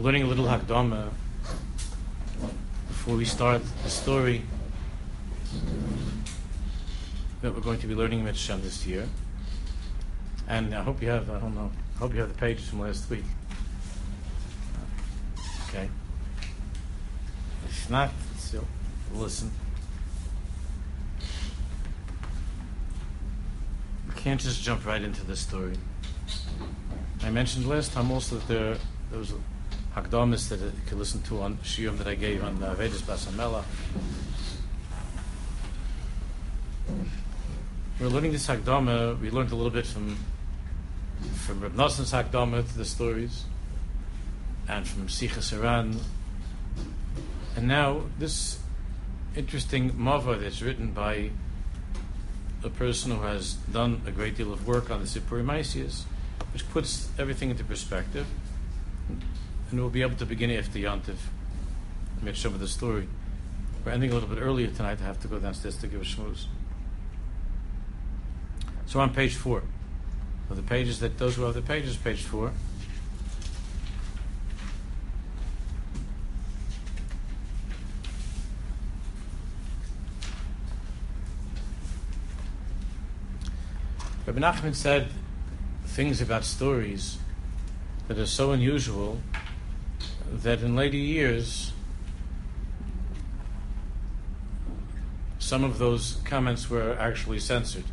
Learning 0.00 0.22
a 0.22 0.26
little 0.26 0.46
Hakdama 0.46 1.10
before 2.88 3.16
we 3.16 3.26
start 3.26 3.60
the 3.82 3.90
story 3.90 4.42
that 7.42 7.54
we're 7.54 7.60
going 7.60 7.78
to 7.80 7.86
be 7.86 7.94
learning 7.94 8.24
Mitzvah 8.24 8.56
this 8.62 8.86
year. 8.86 9.06
And 10.48 10.74
I 10.74 10.82
hope 10.82 11.02
you 11.02 11.10
have, 11.10 11.28
I 11.28 11.38
don't 11.38 11.54
know, 11.54 11.70
I 11.96 11.98
hope 11.98 12.14
you 12.14 12.20
have 12.20 12.30
the 12.30 12.38
pages 12.38 12.66
from 12.66 12.80
last 12.80 13.10
week. 13.10 13.24
Okay. 15.68 15.90
If 17.66 17.90
not, 17.90 18.10
listen. 19.12 19.52
We 24.08 24.14
can't 24.14 24.40
just 24.40 24.62
jump 24.62 24.86
right 24.86 25.02
into 25.02 25.26
the 25.26 25.36
story. 25.36 25.76
I 27.22 27.28
mentioned 27.28 27.68
last 27.68 27.92
time 27.92 28.10
also 28.10 28.36
that 28.36 28.48
there, 28.48 28.76
there 29.10 29.18
was 29.18 29.32
a 29.32 29.36
Hakdamis 29.94 30.48
that 30.50 30.60
you 30.60 30.72
could 30.86 30.98
listen 30.98 31.20
to 31.22 31.42
on 31.42 31.56
Shiurim 31.58 31.98
that 31.98 32.06
I 32.06 32.14
gave 32.14 32.44
on 32.44 32.62
uh, 32.62 32.74
Vedas 32.74 33.02
Basamela. 33.02 33.64
We're 37.98 38.06
learning 38.06 38.32
this 38.32 38.46
Hakdama. 38.46 39.20
We 39.20 39.30
learned 39.30 39.50
a 39.50 39.56
little 39.56 39.70
bit 39.70 39.86
from 39.86 40.16
from 41.34 41.60
Reb 41.60 41.74
Noson's 41.74 42.12
Hakdama 42.12 42.66
to 42.66 42.78
the 42.78 42.84
stories, 42.84 43.44
and 44.68 44.86
from 44.86 45.08
Sichas 45.08 45.52
Iran. 45.52 45.98
And 47.56 47.66
now 47.66 48.02
this 48.18 48.60
interesting 49.34 49.92
mava 49.92 50.40
that's 50.40 50.62
written 50.62 50.92
by 50.92 51.30
a 52.62 52.70
person 52.70 53.10
who 53.10 53.22
has 53.22 53.54
done 53.54 54.02
a 54.06 54.12
great 54.12 54.36
deal 54.36 54.52
of 54.52 54.66
work 54.68 54.88
on 54.90 55.00
the 55.00 55.06
Sipuri 55.06 55.44
Maisius, 55.44 56.04
which 56.52 56.68
puts 56.70 57.08
everything 57.18 57.50
into 57.50 57.64
perspective 57.64 58.26
and 59.70 59.80
we'll 59.80 59.90
be 59.90 60.02
able 60.02 60.16
to 60.16 60.26
begin 60.26 60.50
after 60.50 60.78
Yontif, 60.78 61.16
make 62.22 62.36
some 62.36 62.54
of 62.54 62.60
the 62.60 62.68
story. 62.68 63.08
We're 63.84 63.92
ending 63.92 64.10
a 64.10 64.14
little 64.14 64.28
bit 64.28 64.40
earlier 64.40 64.68
tonight. 64.68 64.98
I 65.00 65.04
have 65.04 65.20
to 65.22 65.28
go 65.28 65.38
downstairs 65.38 65.76
to 65.78 65.86
give 65.86 66.00
a 66.00 66.04
schmooze. 66.04 66.46
So 68.86 69.00
on 69.00 69.14
page 69.14 69.34
four, 69.34 69.62
of 70.50 70.56
the 70.56 70.62
pages 70.62 70.98
that 71.00 71.16
those 71.16 71.36
who 71.36 71.42
have 71.42 71.54
the 71.54 71.62
pages, 71.62 71.96
page 71.96 72.22
four. 72.22 72.52
Rabbi 84.26 84.40
Nachman 84.40 84.74
said 84.74 85.08
things 85.86 86.20
about 86.20 86.44
stories 86.44 87.18
that 88.08 88.18
are 88.18 88.26
so 88.26 88.52
unusual 88.52 89.20
that 90.30 90.62
in 90.62 90.76
later 90.76 90.96
years, 90.96 91.72
some 95.38 95.64
of 95.64 95.78
those 95.78 96.18
comments 96.24 96.70
were 96.70 96.96
actually 96.98 97.40
censored. 97.40 97.84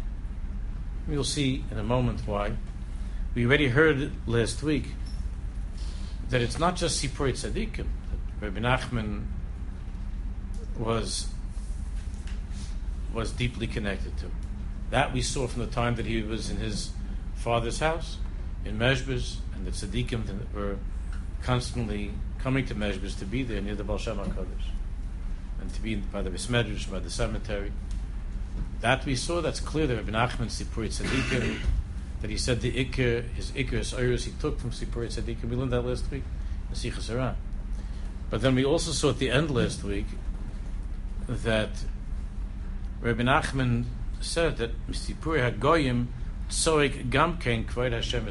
We'll 1.08 1.24
see 1.24 1.64
in 1.72 1.80
a 1.80 1.84
moment 1.84 2.22
why. 2.26 2.54
We 3.34 3.46
already 3.46 3.70
heard 3.70 4.12
last 4.28 4.62
week 4.62 4.86
that 6.30 6.42
it's 6.42 6.60
not 6.60 6.76
just 6.76 7.04
Sipur 7.04 7.32
Tzadikim, 7.32 7.88
that 8.40 8.42
Rabbi 8.42 8.60
Nachman 8.60 9.26
was, 10.78 11.28
was 13.14 13.32
deeply 13.32 13.68
connected 13.68 14.18
to. 14.20 14.26
That 14.92 15.14
we 15.14 15.22
saw 15.22 15.48
from 15.48 15.62
the 15.62 15.72
time 15.72 15.96
that 15.96 16.06
he 16.06 16.22
was 16.22 16.50
in 16.50 16.58
his 16.58 16.92
father's 17.36 17.80
house 17.80 18.18
in 18.66 18.78
Mezbez, 18.78 19.38
and 19.56 19.66
the 19.66 19.72
tzaddikim 19.72 20.54
were 20.54 20.78
constantly 21.42 22.12
coming 22.48 22.66
to 22.66 22.76
Mezbez 22.76 23.20
to 23.20 23.26
be 23.26 23.44
there 23.44 23.60
near 23.60 23.76
the 23.76 23.84
Baal 23.84 23.98
HaKadosh 23.98 24.70
and 25.60 25.74
to 25.74 25.82
be 25.82 25.96
by 25.96 26.22
the 26.22 26.30
Besmedrash, 26.30 26.90
by 26.90 26.98
the 26.98 27.10
cemetery. 27.10 27.74
That 28.80 29.06
we 29.06 29.18
saw, 29.18 29.42
that's 29.42 29.60
clear 29.60 29.86
that 29.86 29.98
Rabbi 29.98 30.12
Nachman 30.12 30.46
Sipuri 30.46 30.88
Tzadikim, 30.88 31.58
that 32.22 32.30
he 32.30 32.38
said 32.38 32.62
the 32.62 32.72
Iker, 32.72 33.30
his 33.34 33.52
Iker, 33.52 33.72
his 33.72 33.92
Oiros, 33.92 34.24
he 34.24 34.32
took 34.40 34.62
from 34.62 34.72
Sipuri 34.72 35.08
Tzadikim. 35.08 35.50
We 35.50 35.58
learned 35.58 35.74
that 35.74 35.82
last 35.82 36.10
week 36.10 36.24
in 36.72 36.92
Haran. 36.92 37.36
But 38.30 38.40
then 38.40 38.56
we 38.56 38.64
also 38.64 38.92
saw 38.92 39.10
at 39.10 39.20
the 39.20 39.30
end 39.30 39.52
last 39.52 39.84
week 39.84 40.06
that 41.28 41.72
Rabbi 43.02 43.24
Nachman 43.24 43.84
said 44.22 44.56
that 44.56 44.72
Sipuri 44.92 45.52
HaGoyim 45.52 46.06
Tzoik 46.50 47.10
Gamkein 47.10 47.66
Kvod 47.66 47.92
Hashem 47.92 48.26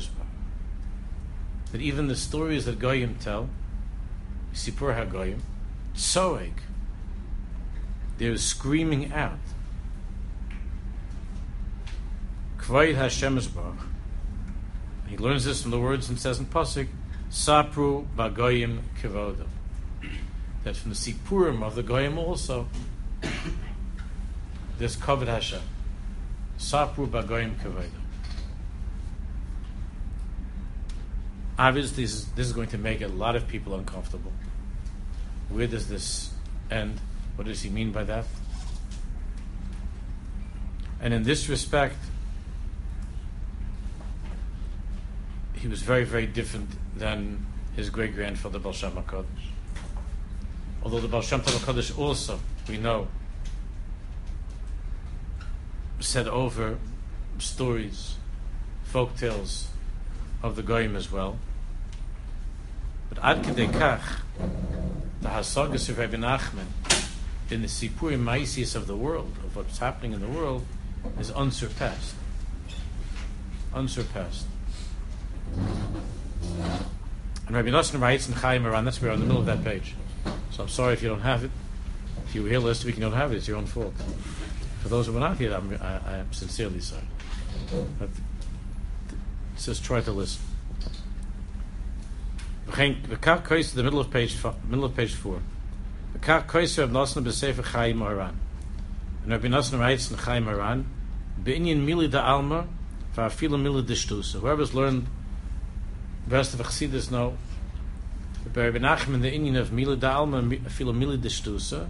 That 1.73 1.83
even 1.83 2.07
the 2.07 2.17
stories 2.17 2.65
that 2.65 2.79
Goyim 2.79 3.17
tell, 3.17 3.51
Sipur 4.57 4.97
HaGoyim, 4.97 5.41
Tzoik, 5.95 6.53
they're 8.17 8.39
screaming 8.39 9.13
out. 9.13 9.39
Kvod 12.57 12.95
Hashem 12.95 13.39
He 15.09 15.19
learns 15.19 15.45
this 15.45 15.61
from 15.61 15.73
the 15.73 15.79
words 15.79 16.09
and 16.09 16.19
says 16.19 16.39
in 16.39 16.47
Pasuk, 16.47 16.89
Sapru 17.31 18.07
Bagoyim 18.17 18.81
Kivodim. 19.01 19.47
That 20.65 20.75
from 20.75 20.91
the 20.91 20.97
Sipurim 20.97 21.63
of 21.63 21.75
the 21.75 21.83
Goyim 21.83 22.17
also, 22.17 22.67
this 24.79 24.97
covered 24.97 25.29
Hashem. 25.29 25.61
Sapru 26.59 27.07
Bagoyim 27.07 27.57
Kivodim. 27.57 27.91
Obviously, 31.59 32.05
this 32.05 32.15
is, 32.15 32.27
this 32.33 32.47
is 32.47 32.53
going 32.53 32.69
to 32.69 32.79
make 32.79 33.03
a 33.03 33.09
lot 33.09 33.37
of 33.37 33.47
people 33.49 33.75
uncomfortable. 33.75 34.33
Where 35.49 35.67
does 35.67 35.89
this 35.89 36.31
end? 36.71 37.01
What 37.37 37.47
does 37.47 37.63
he 37.63 37.71
mean 37.71 37.93
by 37.93 38.05
that? 38.05 38.25
And 41.01 41.13
in 41.13 41.23
this 41.23 41.49
respect, 41.49 41.99
he 45.55 45.69
was 45.69 45.83
very, 45.83 46.05
very 46.05 46.27
different 46.27 46.71
than 46.97 47.45
his 47.75 47.91
great 47.91 48.15
grandfather 48.15 48.59
Baal 48.59 48.73
Shem 48.73 48.93
HaKadosh. 48.93 49.25
Although 50.83 51.01
the 51.01 51.09
Baal 51.09 51.23
Shem 51.23 51.41
HaKadosh 51.41 51.99
also, 51.99 52.41
we 52.69 52.79
know, 52.79 53.09
said 56.01 56.29
over 56.29 56.79
stories, 57.39 58.17
folk 58.85 59.17
tales 59.17 59.69
of 60.43 60.57
the 60.57 60.63
Goyim 60.63 60.97
as 60.97 61.11
well. 61.11 61.39
But 63.09 63.19
Ad 63.23 63.45
Kedei 63.45 63.71
Kach, 63.71 64.21
the 65.21 65.29
Hasagas 65.29 65.89
of 65.89 65.99
Rabbi 65.99 66.17
Nachman, 66.17 66.67
in 67.51 67.63
the 67.63 67.69
Sipur 67.69 68.19
Maisius 68.19 68.75
of 68.75 68.87
the 68.87 68.97
world, 68.97 69.33
of 69.45 69.57
what's 69.57 69.79
happening 69.79 70.13
in 70.13 70.21
the 70.21 70.29
world, 70.29 70.65
is 71.19 71.31
unsurpassed. 71.31 72.15
Unsurpassed. 73.73 74.47
And 77.47 77.55
Rabbi 77.55 77.69
Nosson 77.69 78.01
writes 78.01 78.29
in 78.29 78.35
Chaim 78.35 78.63
Moran, 78.63 78.85
that's 78.85 79.01
where 79.01 79.13
in 79.13 79.21
the 79.21 79.27
middle 79.27 79.41
of 79.41 79.47
that 79.47 79.63
page. 79.63 79.95
So 80.51 80.65
I'm 80.65 80.69
sorry 80.69 80.95
if 80.95 81.03
you 81.03 81.09
don't 81.09 81.21
have 81.21 81.45
it. 81.45 81.51
If 82.27 82.35
you 82.35 82.43
were 82.43 82.49
here 82.49 82.59
last 82.59 82.85
week 82.85 82.95
and 82.95 83.05
you 83.05 83.11
don't 83.11 83.19
have 83.19 83.33
it, 83.33 83.37
it's 83.37 83.47
your 83.47 83.57
own 83.57 83.67
fault. 83.67 83.95
For 84.83 84.89
those 84.89 85.07
who 85.07 85.13
were 85.13 85.21
not 85.21 85.39
here, 85.39 85.53
I'm, 85.55 85.79
I, 85.81 86.19
am 86.19 86.33
sincerely 86.33 86.81
sorry. 86.81 87.03
But 87.99 88.09
says 89.57 89.81
try 89.81 90.01
to 90.01 90.13
listen. 90.13 90.43
The 92.67 93.19
kar 93.21 93.39
kois 93.39 93.73
the 93.73 93.83
middle 93.83 94.01
of 94.01 94.11
page 94.11 94.37
middle 94.69 94.85
of 94.85 94.97
page 94.97 95.15
four. 95.15 95.41
The 96.13 96.19
kar 96.19 96.43
kois 96.43 96.79
of 96.79 96.91
Nosna 96.91 97.23
b'sefer 97.23 97.65
Chaim 97.65 97.99
Moran. 97.99 98.39
And 99.23 99.33
Rabbi 99.33 99.49
Nosna 99.49 99.79
writes 99.79 100.11
in 100.11 100.19
Chaim 100.19 100.45
Moran, 100.45 100.87
Be'inyan 101.43 101.87
mili 101.87 102.11
da 102.11 102.23
alma, 102.23 102.67
va'afilu 103.15 103.61
mili 103.61 103.83
dishtusa. 103.85 104.41
Whoever's 104.41 104.75
learned 104.75 105.07
the 106.27 106.37
rest 106.37 106.55
of 106.55 106.61
Chassidus 106.61 107.11
know 107.11 107.37
by 108.53 108.69
Rabbi 108.69 108.79
Nachman 108.79 109.23
the 109.23 109.31
inyan 109.31 109.59
of 109.59 109.71
mili 109.71 109.99
da 109.99 110.19
alma, 110.19 110.43
afilu 110.43 110.95
mili 110.97 111.19
dishtusa. 111.19 111.89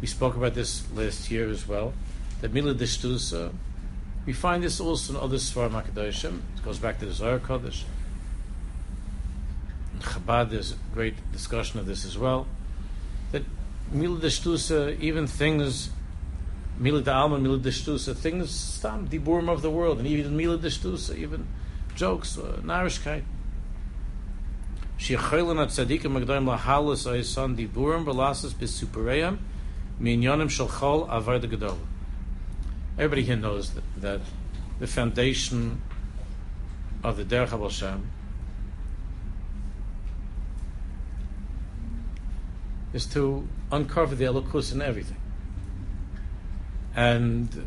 We 0.00 0.06
spoke 0.06 0.36
about 0.36 0.54
this 0.54 0.84
last 0.92 1.30
year 1.30 1.48
as 1.48 1.68
well. 1.68 1.94
That 2.40 2.52
mili 2.52 2.74
dishtusa 2.74 3.52
we 4.26 4.32
find 4.32 4.62
this 4.62 4.80
also 4.80 5.14
in 5.14 5.20
other 5.20 5.36
Svarim 5.36 5.82
HaKadoshim. 5.82 6.38
It 6.56 6.64
goes 6.64 6.78
back 6.78 6.98
to 7.00 7.06
the 7.06 7.12
Zohar 7.12 7.38
Kodesh. 7.38 7.84
Chabad, 10.04 10.50
there's 10.50 10.72
a 10.72 10.76
great 10.92 11.14
discussion 11.32 11.80
of 11.80 11.86
this 11.86 12.04
as 12.04 12.16
well. 12.16 12.46
That 13.32 13.42
Mila 13.90 14.18
Deshtusa, 14.18 14.98
even 15.00 15.26
things, 15.26 15.90
Mila 16.78 17.02
Alma, 17.12 17.38
Mila 17.38 17.58
Deshtusa, 17.58 18.14
things, 18.16 18.50
Stam, 18.50 19.08
Diburim 19.08 19.48
of 19.48 19.62
the 19.62 19.70
world, 19.70 19.98
and 19.98 20.06
even 20.06 20.36
Mila 20.36 20.58
Deshtusa, 20.58 21.16
even 21.16 21.46
jokes, 21.94 22.38
uh, 22.38 22.60
Narishkeit. 22.62 23.24
Shechoylin 24.98 25.60
at 25.60 25.68
Tzadikim 25.68 26.12
Magdoim 26.12 26.56
Lahalas 26.56 27.06
Oisan 27.06 27.56
Diburim 27.56 28.04
Belasas 28.04 28.52
Bisupereim 28.52 29.38
Minyonim 30.00 30.48
Shalchol 30.48 31.08
Avar 31.10 31.40
the 31.40 31.48
Gedolah. 31.48 31.76
Everybody 32.96 33.22
here 33.24 33.36
knows 33.36 33.74
that, 33.74 33.82
that 34.00 34.20
the 34.78 34.86
foundation 34.86 35.82
of 37.02 37.16
the 37.16 37.24
Derech 37.24 37.48
HaBashem 37.48 38.02
is 42.94 43.04
to 43.06 43.46
uncover 43.72 44.14
the 44.14 44.24
elokus 44.24 44.72
in 44.72 44.80
everything. 44.80 45.16
And 46.94 47.66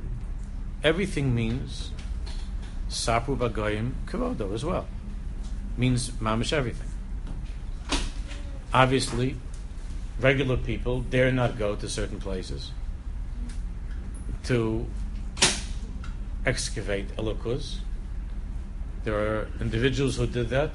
everything 0.84 1.36
means 1.36 1.92
sapru 2.90 3.38
bagoyim 3.38 3.92
kavodo 4.06 4.54
as 4.54 4.64
well. 4.64 4.88
Means 5.78 6.12
mamish 6.12 6.54
everything. 6.54 6.88
Obviously, 8.74 9.36
regular 10.20 10.56
people 10.56 11.02
dare 11.02 11.32
not 11.32 11.60
go 11.60 11.76
to 11.76 11.90
certain 11.90 12.20
places 12.20 12.72
to 14.46 14.86
excavate 16.46 17.14
elokus. 17.18 17.80
There 19.04 19.16
are 19.16 19.48
individuals 19.60 20.16
who 20.16 20.26
did 20.26 20.50
that, 20.50 20.72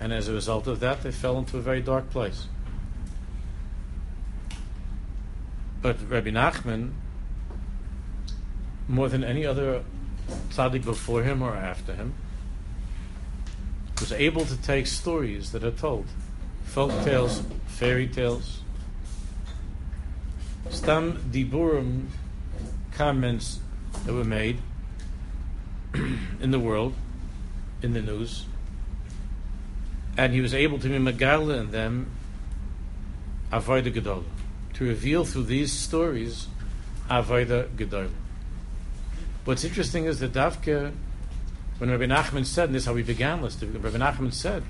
and 0.00 0.12
as 0.12 0.28
a 0.28 0.32
result 0.32 0.68
of 0.68 0.78
that, 0.80 1.02
they 1.02 1.10
fell 1.10 1.36
into 1.36 1.58
a 1.58 1.60
very 1.60 1.80
dark 1.80 2.10
place. 2.10 2.46
But 5.84 5.98
Rabbi 6.08 6.30
Nachman, 6.30 6.92
more 8.88 9.10
than 9.10 9.22
any 9.22 9.44
other 9.44 9.84
tzaddik 10.48 10.82
before 10.82 11.22
him 11.22 11.42
or 11.42 11.54
after 11.54 11.94
him, 11.94 12.14
was 14.00 14.10
able 14.10 14.46
to 14.46 14.56
take 14.62 14.86
stories 14.86 15.52
that 15.52 15.62
are 15.62 15.70
told, 15.70 16.06
folk 16.64 16.90
tales, 17.04 17.42
fairy 17.66 18.08
tales, 18.08 18.62
stam 20.70 21.18
diburim 21.30 22.06
comments 22.92 23.58
that 24.06 24.14
were 24.14 24.24
made 24.24 24.56
in 26.40 26.50
the 26.50 26.58
world, 26.58 26.94
in 27.82 27.92
the 27.92 28.00
news, 28.00 28.46
and 30.16 30.32
he 30.32 30.40
was 30.40 30.54
able 30.54 30.78
to 30.78 30.88
be 30.88 30.96
megala 30.96 31.60
in 31.60 31.72
them 31.72 32.10
avoida 33.52 33.92
gedola, 33.92 34.24
to 34.74 34.84
reveal 34.84 35.24
through 35.24 35.44
these 35.44 35.72
stories 35.72 36.48
avoida 37.08 37.68
gedola. 37.68 38.10
What's 39.44 39.64
interesting 39.64 40.06
is 40.06 40.20
that 40.20 40.32
Davke, 40.32 40.92
when 41.78 41.90
Rabbi 41.90 42.06
Nachman 42.06 42.46
said, 42.46 42.66
and 42.66 42.74
this 42.74 42.82
is 42.82 42.86
how 42.86 42.94
we 42.94 43.02
began 43.02 43.42
this, 43.42 43.62
Rabbi 43.62 43.98
Nachman 43.98 44.32
said 44.32 44.62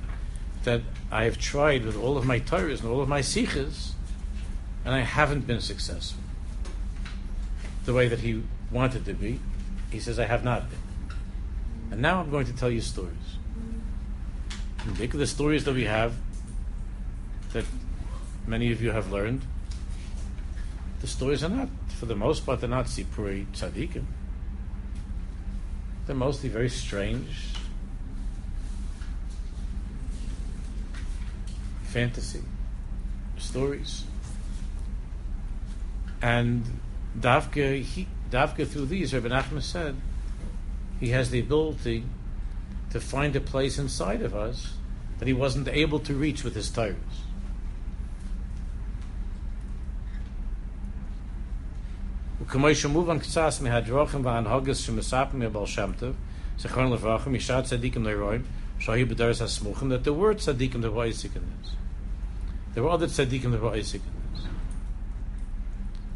that 0.64 0.80
I 1.10 1.24
have 1.24 1.38
tried 1.38 1.84
with 1.84 1.96
all 1.96 2.16
of 2.16 2.26
my 2.26 2.40
Torahs 2.40 2.80
and 2.80 2.88
all 2.88 3.00
of 3.00 3.08
my 3.08 3.20
Sikhs, 3.20 3.94
and 4.84 4.94
I 4.94 5.00
haven't 5.00 5.46
been 5.46 5.60
successful 5.60 6.20
the 7.84 7.92
way 7.92 8.08
that 8.08 8.20
he 8.20 8.42
wanted 8.70 9.04
to 9.04 9.14
be. 9.14 9.40
He 9.90 10.00
says, 10.00 10.18
I 10.18 10.24
have 10.24 10.42
not 10.42 10.68
been. 10.70 10.78
And 11.90 12.00
now 12.00 12.20
I'm 12.20 12.30
going 12.30 12.46
to 12.46 12.52
tell 12.52 12.70
you 12.70 12.80
stories. 12.80 13.12
And 14.84 14.96
think 14.96 15.14
of 15.14 15.20
the 15.20 15.26
stories 15.26 15.64
that 15.64 15.74
we 15.74 15.84
have 15.84 16.14
that 17.52 17.64
many 18.46 18.72
of 18.72 18.82
you 18.82 18.90
have 18.90 19.12
learned. 19.12 19.42
The 21.04 21.10
stories 21.10 21.44
are 21.44 21.50
not, 21.50 21.68
for 21.98 22.06
the 22.06 22.16
most 22.16 22.46
part, 22.46 22.60
they're 22.60 22.70
not 22.70 22.86
Sipuri 22.86 23.44
Tzadikim. 23.52 24.06
They're 26.06 26.16
mostly 26.16 26.48
very 26.48 26.70
strange, 26.70 27.48
fantasy 31.82 32.40
stories. 33.36 34.04
And 36.22 36.64
Davka, 37.20 37.82
he, 37.82 38.08
Davka 38.30 38.66
through 38.66 38.86
these, 38.86 39.12
Rabbi 39.12 39.28
Nachman 39.28 39.60
said, 39.60 39.96
he 41.00 41.10
has 41.10 41.28
the 41.28 41.40
ability 41.40 42.04
to 42.92 42.98
find 42.98 43.36
a 43.36 43.40
place 43.40 43.76
inside 43.76 44.22
of 44.22 44.34
us 44.34 44.72
that 45.18 45.28
he 45.28 45.34
wasn't 45.34 45.68
able 45.68 46.00
to 46.00 46.14
reach 46.14 46.44
with 46.44 46.54
his 46.54 46.70
tires. 46.70 47.23
וכמו 52.43 52.67
מובן 52.89 53.19
קצת 53.19 53.49
מהדרוכים 53.61 54.25
וההנהגס 54.25 54.77
שמספרים 54.77 55.39
מבעל 55.39 55.65
שם 55.65 55.91
טוב, 55.99 56.15
זכרון 56.59 56.93
לברכה, 56.93 57.29
משעת 57.29 57.63
צדיקים 57.63 58.03
לרואים, 58.03 58.41
שהיו 58.79 59.07
בדרס 59.07 59.41
הסמוכים, 59.41 59.91
that 59.91 60.05
the 60.05 60.13
word 60.13 60.39
tzadikim 60.39 60.81
there 60.81 60.91
were 60.91 61.05
Isaac 61.09 61.35
in 61.35 61.43
this. 61.63 61.71
There 62.73 62.83
were 62.83 62.91
other 62.91 63.07
tzadikim 63.07 63.51
there 63.51 63.61
were 63.61 63.75
Isaac 63.75 64.01
in 64.09 64.13
this. 64.33 64.47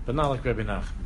But 0.06 0.16
not 0.16 0.30
like 0.30 0.46
Rabbi 0.46 0.64
Nachman. 0.64 1.04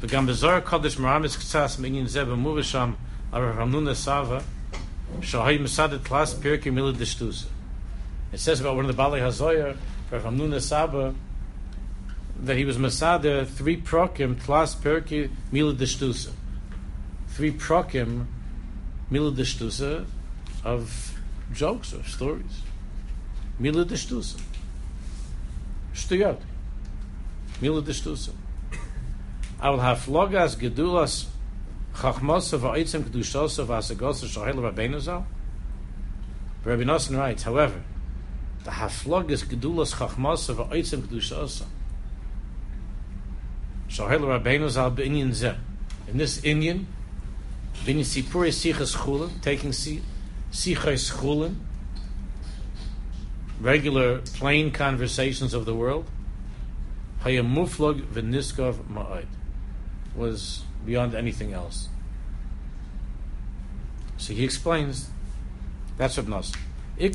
וגם 0.00 0.26
בזוהר 0.26 0.60
קודש 0.60 0.98
מרמז 0.98 1.36
קצת 1.36 1.68
מעניין 1.78 2.06
זה 2.06 2.24
במובן 2.24 2.62
שם 2.62 2.92
על 3.32 3.42
רב 3.42 3.60
אמנונה 3.60 3.94
סבא, 3.94 4.38
שהי 5.20 5.58
מסד 5.58 5.92
את 5.92 6.08
קלאס 6.08 6.34
פרקי 6.34 6.70
מילה 6.70 6.92
דשטוסה. 6.92 7.46
It 8.32 8.40
says 8.40 8.60
about 8.60 8.76
one 8.76 8.84
of 8.84 8.88
the 8.88 8.92
Bali 8.92 9.20
HaZoyer, 9.20 9.76
Rav 10.10 10.24
Hamnuna 10.24 10.60
Saba, 10.60 11.14
that 12.41 12.57
he 12.57 12.65
was 12.65 12.77
Masada 12.77 13.45
three 13.45 13.79
prokim 13.79 14.35
tlas 14.35 14.75
perki 14.75 15.29
mila 15.51 15.73
deshtusa. 15.73 16.31
Three 17.29 17.51
prokim 17.51 18.25
mila 19.09 19.31
deshtusa 19.31 20.05
of 20.63 21.19
jokes 21.53 21.93
or 21.93 22.03
stories. 22.03 22.61
Mila 23.59 23.85
deshtusa. 23.85 24.41
Shtuyot. 25.93 26.39
Mila 27.61 27.81
deshtusa. 27.83 28.33
I 29.59 29.69
will 29.69 29.79
have 29.79 29.99
flogas 29.99 30.55
gedulas 30.55 31.27
chachmos 31.93 32.53
of 32.53 32.61
aitzim 32.61 33.03
kedushos 33.03 33.59
of 33.59 33.67
asagos 33.67 34.23
of 34.23 34.29
shahel 34.29 34.55
rabbeinu. 34.55 35.23
Rabbi 36.63 36.83
Nosson 36.83 37.17
writes, 37.17 37.43
however, 37.43 37.83
the 38.63 38.71
haflogas 38.71 39.45
gedulas 39.45 39.93
chachmos 39.93 40.49
of 40.49 40.57
aitzim 40.57 41.01
kedushos 41.01 41.63
Shahel 43.91 44.19
Rabbeinu 44.21 44.69
Zal 44.69 44.91
B'inyan 44.91 45.31
Zeh. 45.31 45.57
In 46.07 46.17
this 46.17 46.39
inyan, 46.41 46.85
B'inyan 47.83 48.05
Sipuri 48.05 48.47
Sichas 48.47 48.95
Chulin, 48.95 49.41
taking 49.41 49.71
Sichas 49.71 51.11
Chulin, 51.11 51.55
regular 53.59 54.19
plain 54.19 54.71
conversations 54.71 55.53
of 55.53 55.65
the 55.65 55.75
world, 55.75 56.09
Hayam 57.23 57.53
Muflog 57.53 58.01
V'niskov 58.03 58.75
Ma'od, 58.85 59.25
was 60.15 60.63
beyond 60.85 61.13
anything 61.13 61.51
else. 61.51 61.89
So 64.15 64.31
he 64.33 64.45
explains, 64.45 65.09
that's 65.97 66.15
what 66.15 66.29
Nas. 66.29 66.53
The 66.97 67.09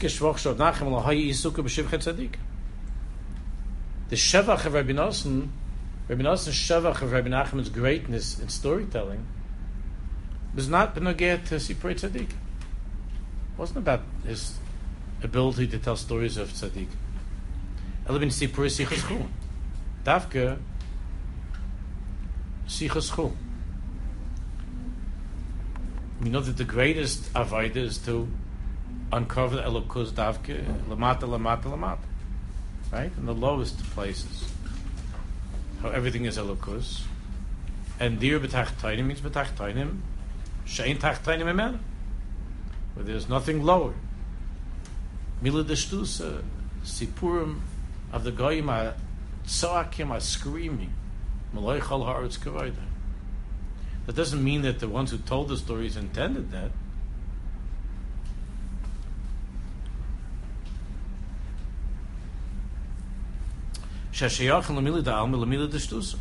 Shevach 4.14 4.66
of 4.66 4.75
Rabbi 4.75 4.92
Nosson 4.92 5.49
Rabbi 6.09 6.23
Nosson 6.23 6.53
Shavach 6.53 7.03
of 7.03 7.11
Rabbi 7.11 7.29
Nachman's 7.29 7.69
greatness 7.69 8.39
in 8.39 8.49
storytelling 8.49 9.27
was 10.55 10.69
not 10.69 10.95
benogeh 10.95 11.45
to 11.49 11.57
Sipur 11.57 11.95
Tzaddik. 11.95 12.31
It 12.31 13.59
wasn't 13.59 13.79
about 13.79 14.03
his 14.25 14.57
ability 15.23 15.67
to 15.67 15.79
tell 15.79 15.97
stories 15.97 16.37
of 16.37 16.53
Tzaddik. 16.53 16.87
Elabin 18.09 18.29
Sipur 18.29 18.67
Sichas 18.71 19.01
Chul. 19.01 19.27
Davke 20.05 20.59
sichaschul. 22.69 23.35
We 26.21 26.31
know 26.31 26.41
that 26.41 26.57
the 26.57 26.65
greatest 26.65 27.33
avodah 27.33 27.77
is 27.77 27.99
to 27.99 28.29
uncover 29.13 29.57
the 29.57 29.63
Elokus 29.63 30.13
Davke, 30.13 30.65
Lamata, 30.89 31.23
Lamata, 31.23 31.65
Lamata. 31.65 31.99
Right? 32.93 33.11
In 33.19 33.27
the 33.27 33.35
lowest 33.35 33.83
places 33.91 34.53
how 35.87 35.93
everything 35.93 36.25
is 36.25 36.37
elokus. 36.37 37.02
And 37.99 38.21
dir 38.21 38.38
betachtoinim 38.40 39.07
means 39.07 39.21
betachtoinim, 39.21 40.00
shein 40.66 40.99
tachtoinim 40.99 41.47
emen, 41.47 41.78
where 42.95 43.05
there's 43.05 43.28
nothing 43.28 43.62
lower. 43.62 43.95
Mila 45.40 45.64
deshtusa, 45.64 46.43
sipurim 46.85 47.61
of 48.12 48.25
the 48.25 48.33
goyim 48.33 48.69
are 48.69 48.95
tzoakim 49.47 50.11
are 50.11 50.21
screaming. 50.21 50.93
Malay 51.52 51.81
chal 51.81 52.00
haaretz. 52.00 52.75
That 54.07 54.14
doesn't 54.14 54.43
mean 54.43 54.62
that 54.62 54.78
the 54.78 54.88
ones 54.88 55.11
who 55.11 55.19
told 55.19 55.49
the 55.49 55.57
stories 55.57 55.97
intended 55.97 56.50
that. 56.52 56.71
shashiyach 64.16 64.64
lemili 64.75 65.04
da 65.04 65.18
alma 65.18 65.37
lemili 65.37 65.70
da 65.70 65.78
shtusa. 65.78 66.16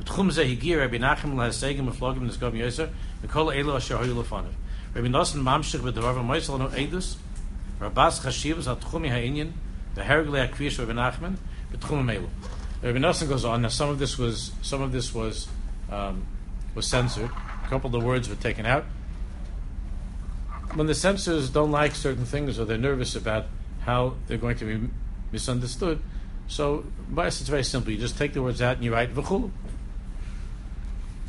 Betchum 0.00 0.30
ze 0.30 0.44
higir 0.44 0.78
Rabbi 0.78 0.98
Nachum 0.98 1.34
lehasegim 1.34 1.90
meflogim 1.90 2.28
nizgam 2.28 2.52
yoser 2.52 2.88
mikol 3.22 3.52
elu 3.52 3.74
asher 3.74 3.96
hoyu 3.96 4.14
lefanav. 4.14 4.52
Rabbi 4.94 5.08
Nosson 5.08 5.42
mamshich 5.42 5.80
b'devar 5.80 6.14
v'moysel 6.14 7.16
rabas 7.80 8.20
chashivas 8.20 8.72
atchumi 8.72 9.10
ha'inyan 9.10 9.52
the 9.96 10.02
hergle 10.02 10.48
akvish 10.48 10.78
Rabbi 10.78 10.92
Nachman 10.92 11.36
betchum 11.72 12.04
melu. 12.04 12.28
Rabbi 12.82 13.26
goes 13.26 13.44
on. 13.44 13.62
Now 13.62 13.68
some 13.68 13.88
of 13.88 13.98
this 13.98 14.16
was 14.16 14.52
some 14.62 14.80
of 14.82 14.92
this 14.92 15.12
was 15.12 15.48
um, 15.90 16.24
was 16.76 16.86
censored. 16.86 17.30
A 17.64 17.68
couple 17.68 17.88
of 17.88 18.00
the 18.00 18.06
words 18.06 18.28
were 18.28 18.36
taken 18.36 18.66
out. 18.66 18.84
When 20.74 20.86
the 20.86 20.94
censors 20.94 21.50
don't 21.50 21.72
like 21.72 21.96
certain 21.96 22.24
things 22.24 22.60
or 22.60 22.64
they're 22.64 22.78
nervous 22.78 23.16
about 23.16 23.46
how 23.80 24.14
they're 24.28 24.38
going 24.38 24.58
to 24.58 24.64
be 24.64 24.88
misunderstood, 25.32 26.00
so, 26.48 26.84
bias 27.08 27.40
it's 27.40 27.50
very 27.50 27.64
simple. 27.64 27.92
You 27.92 27.98
just 27.98 28.16
take 28.16 28.32
the 28.32 28.42
words 28.42 28.62
out 28.62 28.76
and 28.76 28.84
you 28.84 28.92
write 28.92 29.14
v'chulu. 29.14 29.50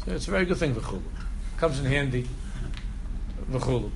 So 0.06 0.12
it's 0.14 0.28
a 0.28 0.32
very 0.32 0.46
good 0.46 0.58
thing 0.58 0.74
v'chulu. 0.76 1.02
Comes 1.58 1.80
in 1.80 1.86
handy 1.86 2.28
v'chulu. 3.50 3.92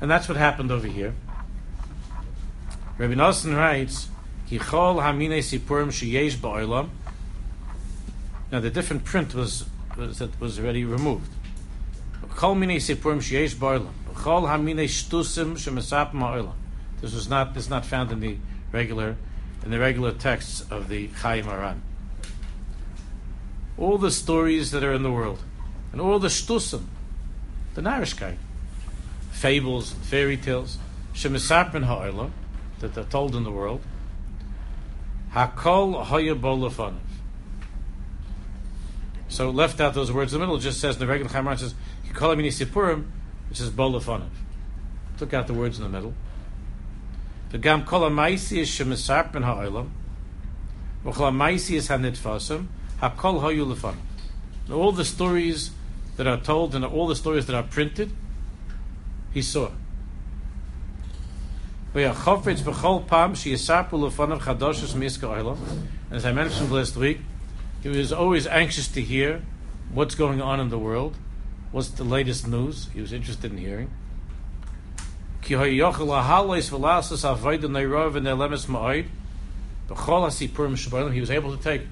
And 0.00 0.10
that's 0.10 0.28
what 0.28 0.36
happened 0.36 0.70
over 0.70 0.86
here. 0.86 1.14
Rabbi 2.98 3.14
Nosson 3.14 3.56
writes, 3.56 4.08
Kichol 4.48 5.02
hamine 5.02 5.38
sipurim 5.38 5.88
sheyesh 5.88 6.36
ba'olam. 6.36 6.88
Now 8.50 8.60
the 8.60 8.70
different 8.70 9.04
print 9.04 9.34
was, 9.34 9.66
was 9.96 10.18
that 10.18 10.40
was 10.40 10.58
already 10.58 10.84
removed. 10.84 11.30
Kol 12.30 12.54
mine 12.54 12.70
sipurim 12.70 13.18
sheyesh 13.18 13.54
ba'olam. 13.54 13.90
Chol 14.14 14.48
hamine 14.48 14.84
shtusim 14.84 15.52
shemesap 15.52 16.12
ma'olam. 16.12 16.54
This 17.00 17.14
was 17.14 17.28
not 17.28 17.54
this 17.54 17.64
is 17.64 17.70
not 17.70 17.84
found 17.84 18.10
in 18.10 18.20
the 18.20 18.36
regular 18.72 19.16
in 19.64 19.70
the 19.70 19.78
regular 19.78 20.12
texts 20.12 20.64
of 20.70 20.88
the 20.88 21.08
Chayim 21.08 21.46
Aran. 21.46 21.82
All 23.76 23.98
the 23.98 24.10
stories 24.10 24.72
that 24.72 24.82
are 24.82 24.92
in 24.92 25.02
the 25.02 25.12
world, 25.12 25.38
and 25.92 26.00
all 26.00 26.18
the 26.18 26.28
shtusim, 26.28 26.84
the 27.74 27.80
narishkai, 27.80 28.36
fables, 29.30 29.92
and 29.92 30.02
fairy 30.02 30.36
tales, 30.36 30.78
shemesapin 31.14 31.84
ha'olam, 31.84 32.32
that 32.80 32.96
are 32.98 33.04
told 33.04 33.36
in 33.36 33.44
the 33.44 33.52
world, 33.52 33.80
hakol 35.32 36.04
hayabolafanov. 36.06 36.94
So 39.28 39.50
left 39.50 39.80
out 39.80 39.94
those 39.94 40.10
words 40.10 40.32
in 40.32 40.40
the 40.40 40.46
middle, 40.46 40.56
it 40.56 40.62
just 40.62 40.80
says 40.80 40.98
the 40.98 41.06
regular 41.06 41.30
Chayim 41.30 41.46
Aran 41.46 41.58
says, 41.58 41.74
Kikolamini 42.08 42.48
Sipurim, 42.48 43.06
it 43.50 43.56
says 43.56 43.70
bolafanov. 43.70 44.30
Took 45.18 45.34
out 45.34 45.46
the 45.46 45.54
words 45.54 45.78
in 45.78 45.84
the 45.84 45.90
middle. 45.90 46.14
Is 47.50 47.60
shemisar 47.60 49.32
ben 49.32 49.42
ha'olam. 49.42 49.88
V'chol 51.04 51.14
ha'maisi 51.14 51.76
is 51.76 51.88
ha'nitfasim. 51.88 52.66
Ha'kol 53.00 53.40
ha'yu 53.40 53.64
lefanim. 53.64 53.96
All 54.70 54.92
the 54.92 55.04
stories 55.04 55.70
that 56.16 56.26
are 56.26 56.36
told 56.36 56.74
and 56.74 56.84
all 56.84 57.06
the 57.06 57.16
stories 57.16 57.46
that 57.46 57.56
are 57.56 57.62
printed, 57.62 58.10
he 59.32 59.40
saw. 59.40 59.70
V'yachofetz 61.94 62.60
b'chol 62.60 63.06
pam 63.06 63.32
sheyisapu 63.32 63.92
lefanim 63.92 64.38
chadoshus 64.40 64.94
miska 64.94 65.26
olam. 65.26 65.58
As 66.10 66.26
I 66.26 66.32
mentioned 66.32 66.70
last 66.70 66.96
week, 66.96 67.20
he 67.82 67.88
was 67.88 68.12
always 68.12 68.46
anxious 68.46 68.88
to 68.88 69.00
hear 69.00 69.42
what's 69.92 70.14
going 70.14 70.42
on 70.42 70.60
in 70.60 70.68
the 70.68 70.78
world, 70.78 71.16
what's 71.70 71.88
the 71.88 72.04
latest 72.04 72.46
news. 72.46 72.88
He 72.92 73.00
was 73.00 73.12
interested 73.12 73.52
in 73.52 73.58
hearing. 73.58 73.90
He 75.48 75.56
was 81.20 81.30
able 81.30 81.56
to 81.56 81.62
take 81.62 81.82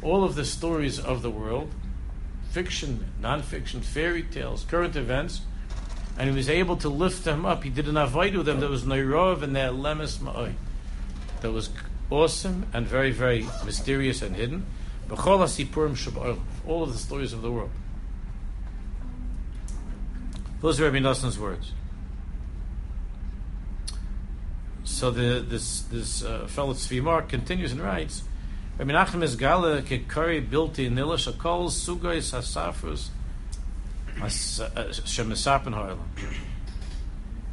all 0.00 0.22
of 0.24 0.34
the 0.36 0.44
stories 0.44 0.98
of 1.00 1.22
the 1.22 1.30
world, 1.30 1.70
fiction, 2.50 3.12
non-fiction, 3.20 3.80
fairy 3.80 4.22
tales, 4.22 4.64
current 4.64 4.94
events, 4.94 5.40
and 6.16 6.30
he 6.30 6.36
was 6.36 6.48
able 6.48 6.76
to 6.76 6.88
lift 6.88 7.24
them 7.24 7.44
up. 7.44 7.64
He 7.64 7.70
did 7.70 7.88
an 7.88 7.96
avoid 7.96 8.36
with 8.36 8.46
them 8.46 8.60
that 8.60 8.70
was 8.70 8.84
neirov 8.84 9.42
and 9.42 9.56
their 9.56 9.70
lemes 9.70 10.18
ma'oid. 10.18 10.54
That 11.40 11.50
was 11.50 11.70
awesome 12.10 12.66
and 12.72 12.86
very, 12.86 13.10
very 13.10 13.44
mysterious 13.64 14.22
and 14.22 14.36
hidden. 14.36 14.66
All 15.10 15.42
of 15.42 15.50
the 16.92 16.98
stories 16.98 17.32
of 17.32 17.42
the 17.42 17.50
world. 17.50 17.70
Those 20.60 20.78
are 20.78 20.84
Rabbi 20.84 21.00
Nosson's 21.00 21.38
words. 21.38 21.72
So 25.00 25.10
the, 25.10 25.40
this 25.40 25.80
this 25.84 26.22
uh, 26.22 26.46
fellow 26.46 26.74
Tzvi 26.74 27.26
continues 27.26 27.72
and 27.72 27.80
writes, 27.80 28.22
Rabbi 28.76 28.92
Nachman 28.92 29.22
is 29.22 29.34
gala 29.34 29.80
kekari 29.80 30.46
bilti 30.46 30.90
nilish 30.90 31.26
akol 31.32 31.70
sugais 31.70 32.34
hasafrus 32.34 33.08
shemesapen 34.18 35.72
ha'olam. 35.72 36.00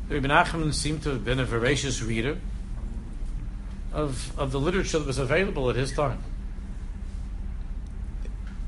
Rabbi 0.10 0.28
Nachman 0.28 0.74
seemed 0.74 1.04
to 1.04 1.12
have 1.12 1.24
been 1.24 1.40
a 1.40 1.46
voracious 1.46 2.02
reader 2.02 2.38
of 3.94 4.38
of 4.38 4.52
the 4.52 4.60
literature 4.60 5.00
that 5.00 5.08
was 5.08 5.18
available 5.18 5.70
at 5.70 5.78
his 5.78 5.94
time. 5.94 6.22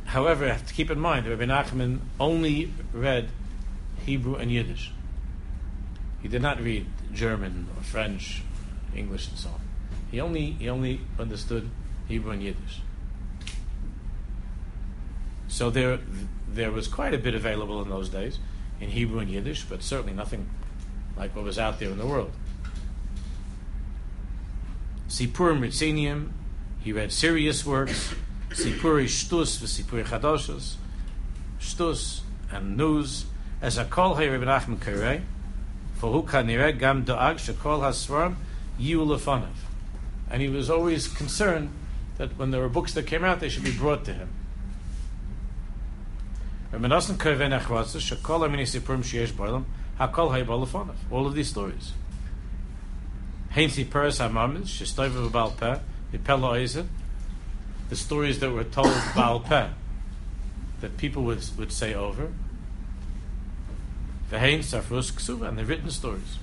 However, 0.05 0.45
I 0.45 0.53
have 0.53 0.65
to 0.67 0.73
keep 0.73 0.89
in 0.89 1.01
mind 1.01 1.25
that 1.25 1.31
Rabbi 1.31 1.43
Nachman 1.43 1.99
only 2.17 2.73
read 2.93 3.27
Hebrew 4.05 4.35
and 4.35 4.49
Yiddish. 4.49 4.93
He 6.21 6.29
did 6.29 6.41
not 6.41 6.61
read 6.61 6.85
German 7.13 7.67
or 7.75 7.83
French 7.83 8.43
English 8.95 9.27
and 9.29 9.37
so 9.37 9.49
on. 9.49 9.61
He 10.11 10.19
only 10.19 10.51
he 10.51 10.69
only 10.69 11.01
understood 11.19 11.69
Hebrew 12.07 12.31
and 12.31 12.41
Yiddish. 12.41 12.81
So 15.47 15.69
there 15.69 15.99
there 16.47 16.71
was 16.71 16.87
quite 16.87 17.13
a 17.13 17.17
bit 17.17 17.35
available 17.35 17.81
in 17.81 17.89
those 17.89 18.09
days 18.09 18.39
in 18.79 18.89
Hebrew 18.89 19.19
and 19.19 19.29
Yiddish, 19.29 19.63
but 19.63 19.83
certainly 19.83 20.13
nothing 20.13 20.47
like 21.17 21.35
what 21.35 21.43
was 21.43 21.59
out 21.59 21.79
there 21.79 21.89
in 21.89 21.97
the 21.97 22.05
world. 22.05 22.31
Sipurim 25.09 25.59
Ritzinium, 25.59 26.29
he 26.79 26.93
read 26.93 27.11
serious 27.11 27.65
works, 27.65 28.13
Sipuri 28.51 29.05
Shtus 29.05 29.57
v'Sipuri 29.59 30.05
Chadoshos, 30.05 30.75
Shtus 31.59 32.21
and 32.51 32.77
news, 32.77 33.25
as 33.61 33.77
a 33.77 33.83
hay 33.83 34.29
Rebbe 34.29 34.45
Nachman 34.45 34.77
Karei, 34.77 35.21
for 35.95 36.11
who 36.11 36.23
kanireh 36.23 36.79
gam 36.79 37.03
do'ag 37.03 37.35
shekol 37.35 37.81
hasvarim 37.81 38.35
Yulafanav. 38.79 39.55
And 40.29 40.41
he 40.41 40.49
was 40.49 40.69
always 40.69 41.07
concerned 41.07 41.71
that 42.17 42.37
when 42.37 42.51
there 42.51 42.61
were 42.61 42.69
books 42.69 42.93
that 42.93 43.07
came 43.07 43.23
out, 43.23 43.39
they 43.39 43.49
should 43.49 43.63
be 43.63 43.71
brought 43.71 44.05
to 44.05 44.13
him. 44.13 44.29
All 51.09 51.25
of 51.25 51.33
these 51.33 51.49
stories. 51.49 51.93
The 57.89 57.95
stories 57.95 58.39
that 58.39 58.51
were 58.51 58.63
told 58.63 58.93
Baal 59.15 59.39
Peh, 59.39 59.69
that 60.81 60.97
people 60.97 61.23
would, 61.23 61.43
would 61.57 61.71
say 61.71 61.95
over. 61.95 62.31
And 65.47 65.57
the 65.57 65.65
written 65.65 65.89
stories. 65.89 66.37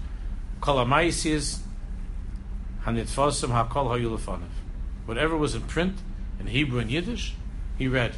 Kol 2.86 2.94
Hakol 2.94 3.68
Hayulafanav. 3.68 4.42
Whatever 5.06 5.36
was 5.36 5.54
in 5.54 5.62
print 5.62 5.98
in 6.38 6.46
Hebrew 6.46 6.78
and 6.78 6.90
Yiddish, 6.90 7.34
he 7.76 7.88
read. 7.88 8.14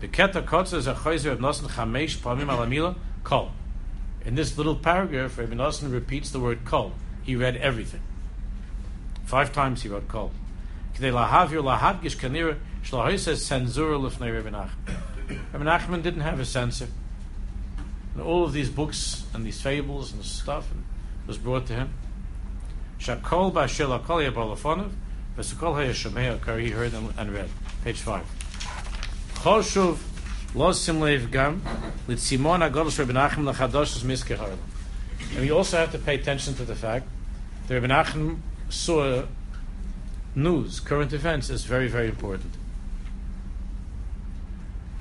The 0.00 0.08
Keta 0.08 0.44
Kotza 0.44 0.74
is 0.74 0.88
a 0.88 0.94
Chayzer 0.94 1.30
of 1.30 1.38
Nosen 1.38 1.68
Chamesh 1.68 2.18
Pamim 2.18 2.46
Alamila 2.46 2.96
Kol. 3.22 3.52
In 4.24 4.34
this 4.34 4.58
little 4.58 4.74
paragraph, 4.74 5.38
Rabbi 5.38 5.54
Nosson 5.54 5.92
repeats 5.92 6.30
the 6.30 6.40
word 6.40 6.64
Kol. 6.64 6.92
He 7.22 7.36
read 7.36 7.56
everything. 7.58 8.00
Five 9.24 9.52
times 9.52 9.82
he 9.82 9.88
wrote 9.88 10.08
Kol. 10.08 10.32
Rabbi 11.00 11.14
Nachman 15.64 16.02
didn't 16.02 16.20
have 16.20 16.40
a 16.40 16.44
censor. 16.44 16.88
And 18.14 18.22
all 18.22 18.44
of 18.44 18.52
these 18.52 18.68
books 18.68 19.24
and 19.32 19.46
these 19.46 19.60
fables 19.60 20.12
and 20.12 20.24
stuff 20.24 20.68
was 21.26 21.38
brought 21.38 21.66
to 21.66 21.74
him. 21.74 21.94
Shakol 23.04 23.52
ba'ashel 23.52 24.00
akol 24.00 24.24
yabalafonov, 24.24 24.90
v'sakol 25.36 25.74
hayashomei 25.74 26.38
akar, 26.38 26.58
he 26.58 26.70
heard 26.70 26.94
and 26.94 27.34
read. 27.34 27.50
Page 27.84 28.00
5. 28.00 28.24
Choshuv 29.34 29.98
losim 30.54 31.00
leiv 31.00 31.30
gam, 31.30 31.60
litzimon 32.08 32.66
agodos 32.66 32.98
Rebbe 32.98 33.12
Nachem 33.12 33.44
lachadosh 33.44 34.02
miske 34.04 34.38
harlam. 34.38 34.56
And 35.32 35.40
we 35.40 35.50
also 35.50 35.76
have 35.76 35.92
to 35.92 35.98
pay 35.98 36.14
attention 36.14 36.54
to 36.54 36.64
the 36.64 36.74
fact 36.74 37.06
that 37.68 37.74
Rebbe 37.74 37.88
Nachem 37.88 38.40
saw 38.70 39.24
news, 40.34 40.80
current 40.80 41.12
events, 41.12 41.50
is 41.50 41.66
very, 41.66 41.88
very 41.88 42.08
important. 42.08 42.54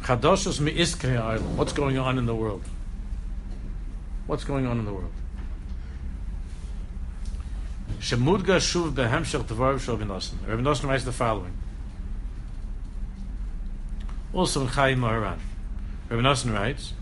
Chadoshos 0.02 0.60
mi 0.60 0.74
iske 0.74 1.40
What's 1.56 1.72
going 1.72 1.98
on 1.98 2.18
in 2.18 2.26
the 2.26 2.36
world? 2.36 2.66
What's 4.28 4.44
going 4.44 4.68
on 4.68 4.78
in 4.78 4.84
the 4.84 4.94
world? 4.94 5.14
Shemudga 8.00 8.58
shuv 8.58 8.94
behemshech 8.94 9.48
devar 9.48 9.80
shel 9.80 9.98
Nosson. 9.98 10.48
Rabbi 10.48 10.62
Nosson 10.62 10.90
writes 10.90 11.04
the 11.04 11.12
following. 11.12 11.54
Also 14.34 14.62
in 14.62 14.68
Chaim 14.68 15.00
Maharan. 15.00 15.40
Rabbi 16.10 16.22
Nosson 16.22 16.54
writes, 16.54 16.94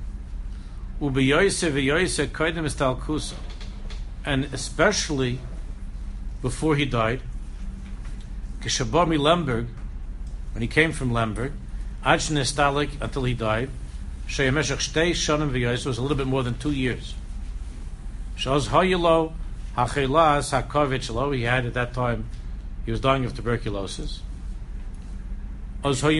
Ubeyoise 1.02 1.72
v'yoise 1.72 2.28
koidem 2.28 2.66
estal 2.66 3.00
kusa. 3.00 3.36
And 4.24 4.46
especially 4.54 5.40
before 6.42 6.76
he 6.76 6.86
died, 6.86 7.22
Kishabami 8.60 9.18
Lemberg, 9.18 9.68
when 10.54 10.62
he 10.62 10.68
came 10.68 10.92
from 10.92 11.12
Lemberg, 11.12 11.54
Ajn 12.06 12.38
Estalik 12.38 13.02
until 13.02 13.24
he 13.24 13.34
died, 13.34 13.70
Sheyameshach 14.28 14.92
Shtei 14.92 15.12
Shanim 15.12 15.52
v'yoise 15.52 15.86
was 15.86 15.98
a 15.98 16.02
little 16.02 16.18
bit 16.18 16.28
more 16.28 16.44
than 16.44 16.58
two 16.58 16.72
years. 16.72 17.16
Shaz 18.38 18.68
Hayilo 18.68 19.34
Hachelas 19.76 20.52
Hakovich 20.52 21.14
Lo. 21.14 21.32
He 21.32 21.44
had 21.44 21.66
at 21.66 21.74
that 21.74 21.94
time, 21.94 22.26
he 22.86 22.92
was 22.92 23.00
dying 23.00 23.26
of 23.26 23.36
tuberculosis. 23.36 24.22
Especially 25.84 26.18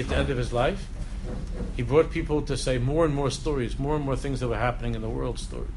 at 0.00 0.08
the 0.08 0.16
end 0.16 0.30
of 0.30 0.36
his 0.36 0.52
life, 0.52 0.86
he 1.76 1.82
brought 1.82 2.10
people 2.10 2.42
to 2.42 2.56
say 2.56 2.78
more 2.78 3.04
and 3.04 3.14
more 3.14 3.30
stories, 3.30 3.78
more 3.78 3.96
and 3.96 4.04
more 4.04 4.16
things 4.16 4.40
that 4.40 4.48
were 4.48 4.58
happening 4.58 4.94
in 4.94 5.00
the 5.00 5.08
world 5.08 5.38
stories. 5.38 5.70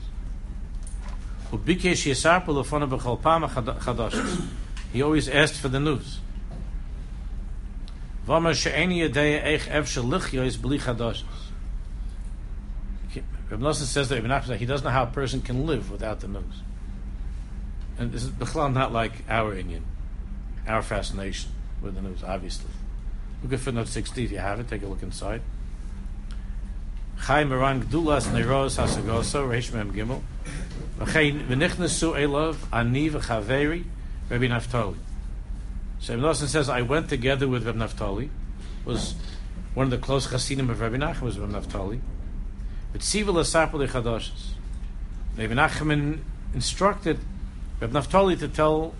He 4.93 5.01
always 5.01 5.29
asked 5.29 5.55
for 5.55 5.69
the 5.69 5.79
news. 5.79 6.19
Rabbi 13.49 13.63
Nosson 13.63 13.83
says 13.83 14.09
that 14.09 14.17
Ibn 14.17 14.31
Achim, 14.31 14.57
he 14.57 14.65
doesn't 14.65 14.83
know 14.83 14.91
how 14.91 15.03
a 15.03 15.07
person 15.07 15.41
can 15.41 15.65
live 15.65 15.89
without 15.89 16.19
the 16.19 16.27
news. 16.27 16.61
And 17.97 18.11
this 18.11 18.23
is 18.23 18.55
not 18.55 18.91
like 18.91 19.23
our 19.29 19.55
inyan, 19.55 19.81
our 20.67 20.81
fascination 20.81 21.51
with 21.81 21.95
the 21.95 22.01
news, 22.01 22.23
obviously. 22.23 22.69
Look 23.41 23.53
at 23.53 23.59
footnote 23.59 23.87
60 23.87 24.23
if 24.25 24.31
you 24.31 24.39
have 24.39 24.59
it, 24.59 24.67
take 24.67 24.83
a 24.83 24.87
look 24.87 25.01
inside. 25.01 25.41
Chai 27.25 27.43
Moran 27.45 27.83
Gdulas 27.83 28.27
Neiros 28.27 28.77
Hasagoso, 28.77 29.47
Reish 29.47 29.73
Mem 29.73 29.93
Gimel. 29.93 30.21
V'nichnesu 30.99 32.15
Elov, 32.15 32.57
Ani 32.71 33.09
v'chaveri, 33.09 33.85
Rabbi 34.29 34.47
Naftali. 34.47 34.97
So 35.99 36.13
Ibn 36.13 36.25
Nosson 36.25 36.47
says, 36.47 36.69
I 36.69 36.81
went 36.81 37.09
together 37.09 37.47
with 37.47 37.65
Rabbi 37.65 37.79
Naftali, 37.79 38.29
was 38.85 39.15
one 39.73 39.85
of 39.85 39.91
the 39.91 39.97
close 39.97 40.29
chassidim 40.29 40.69
of 40.69 40.79
Rabbi 40.79 40.97
Nachman 40.97 41.21
was 41.21 41.39
Rabbi 41.39 41.59
Naftali. 41.59 42.01
But 42.97 43.03
Siva 43.03 43.31
Lasapali 43.31 43.87
Chadashis. 43.87 44.53
Rabbi 45.37 45.53
Nachman 45.53 46.17
instructed 46.55 47.19
Rabbi 47.79 47.93
Naftali 47.93 48.39
to 48.39 48.47
tell 48.47 48.95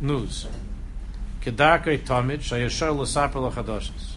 news. 0.00 0.48
Kedarkei 1.42 2.00
Tamid, 2.00 2.38
Shayashar 2.38 2.92
Lasapali 2.92 3.52
Chadashis. 3.52 4.16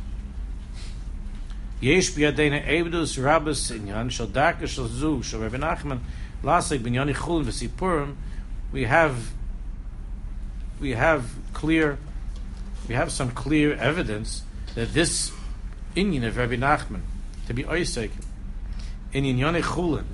Yesh 1.79 2.09
biyadena 2.09 2.65
ebdus 2.65 3.24
rabbis 3.24 3.69
inyan 3.69 4.09
shal 4.09 4.25
darka 4.25 4.65
shal 4.65 4.86
Rabbi 5.39 5.57
Nachman 5.57 6.00
lasik 6.43 6.80
binyani 6.80 7.13
chulin 7.13 7.45
v'sipurim 7.45 8.15
we 8.71 8.86
have 8.86 9.30
we 10.82 10.93
have 10.93 11.36
clear 11.53 11.99
we 12.88 12.95
have 12.95 13.12
some 13.12 13.30
clear 13.30 13.75
evidence 13.75 14.41
that 14.73 14.91
this 14.95 15.32
inyan 15.95 16.25
of 16.25 16.36
Rabbi 16.36 16.56
Nachman 16.56 17.01
to 17.45 17.53
be 17.53 17.63
Isaac 17.67 18.10
in 19.13 19.24
Inyane 19.24 19.62
Chulin, 19.62 20.06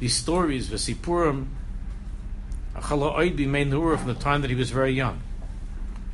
these 0.00 0.14
stories, 0.14 0.68
Vesipurim, 0.68 1.46
Achala 2.74 3.16
Oid 3.16 3.36
be 3.36 3.46
made 3.46 3.70
from 3.70 4.06
the 4.06 4.14
time 4.14 4.42
that 4.42 4.50
he 4.50 4.56
was 4.56 4.70
very 4.70 4.92
young. 4.92 5.20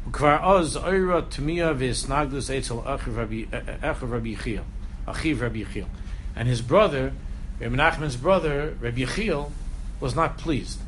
Ukvar 0.09 0.42
Oz 0.42 0.76
Oira 0.76 1.22
Tamia 1.22 1.74
Visnagdus 1.74 2.50
Eitzel 2.50 2.85
Achiv 2.85 3.16
Rabbi 3.16 4.35
Yechiel, 4.35 4.64
Achiv 5.07 5.40
Rabbi 5.40 5.62
Yechiel, 5.64 5.87
and 6.37 6.46
his 6.46 6.61
brother, 6.61 7.12
Rabbi 7.59 7.74
Nachman's 7.74 8.16
brother, 8.16 8.76
Rabbi 8.81 9.00
Yechiel, 9.00 9.50
was 9.98 10.14
not 10.14 10.38
pleased 10.38 10.81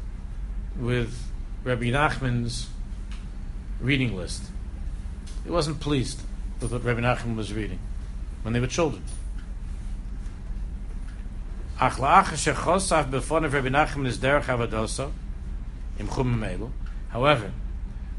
with 0.78 1.30
Rabbi 1.64 1.86
Nachman's 1.86 2.68
reading 3.80 4.16
list. 4.16 4.44
He 5.44 5.50
wasn't 5.50 5.80
pleased 5.80 6.20
with 6.60 6.72
what 6.72 6.84
Rabbi 6.84 7.00
Nachman 7.00 7.36
was 7.36 7.52
reading 7.52 7.78
when 8.42 8.54
they 8.54 8.60
were 8.60 8.66
children. 8.66 9.02
However, 17.08 17.52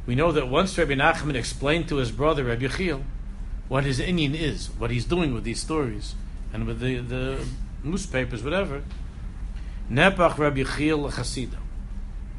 we 0.06 0.16
know 0.16 0.32
that 0.34 0.48
once 0.50 0.78
Rabbi 0.78 0.94
Nachman 0.94 1.36
explained 1.36 1.88
to 1.88 1.96
his 1.96 2.12
brother 2.12 2.44
Rabbi 2.44 2.66
Yechiel 2.66 3.04
what 3.70 3.86
his 3.86 4.00
inyan 4.00 4.36
is, 4.36 4.70
what 4.78 4.92
he's 4.92 5.06
doing 5.06 5.34
with 5.34 5.46
these 5.46 5.62
stories, 5.62 6.16
and 6.52 6.68
with 6.68 6.82
the, 6.82 6.98
the 7.00 7.46
newspapers, 7.84 8.44
whatever, 8.44 8.84
Nepach 9.90 10.38
Rabbi 10.38 10.64
Yechiel 10.64 11.10
Chasida. 11.12 11.58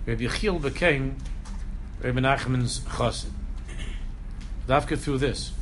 Rabbi 0.06 0.24
Yechiel 0.24 0.60
became 0.60 1.16
Rabbi 2.02 2.20
Nachman's 2.20 2.80
chassid. 2.80 3.30
Dafka 4.68 4.98
through 4.98 5.18
this. 5.18 5.52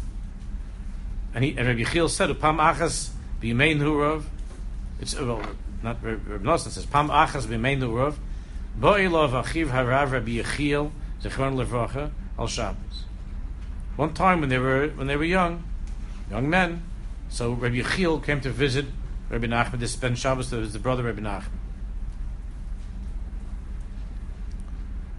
And, 1.35 1.45
he, 1.45 1.57
and 1.57 1.69
Rabbi 1.69 1.83
Yechiel 1.83 2.11
said, 2.11 2.31
Upam 2.31 2.59
achas 2.59 3.11
b'yimein 3.41 3.79
hurav, 3.79 4.25
it's, 5.03 5.19
well, 5.19 5.43
not 5.83 6.03
Rabbi 6.03 6.45
Nosson 6.45 6.71
says, 6.71 6.87
Pam 6.87 7.09
achas 7.09 7.47
b'yimein 7.47 7.81
hurav, 7.81 8.15
bo'ilov 8.79 9.43
achiv 9.43 9.69
harav 9.71 10.13
Rabbi 10.13 10.41
Yechiel, 10.41 10.93
zechron 11.21 11.57
levracha, 11.63 12.13
al 12.39 12.47
Shabbos. 12.47 13.05
One 13.97 14.15
time 14.15 14.41
when 14.41 14.49
they 14.49 14.59
were, 14.59 14.89
when 14.89 15.09
they 15.09 15.17
were 15.17 15.25
young, 15.25 15.65
young 16.31 16.49
men, 16.49 16.85
so 17.29 17.53
Rabbi 17.53 17.83
Yechiel 17.83 18.25
came 18.25 18.41
to 18.43 18.51
visit 18.51 18.87
Rabbi 19.29 19.47
Nachman 19.47 19.81
to 19.81 19.89
spend 19.89 20.19
Shabbos, 20.19 20.51
that 20.51 20.59
was 20.59 20.73
the 20.73 20.79
brother 20.79 21.03
Rabbi 21.03 21.21
Nachman. 21.21 21.49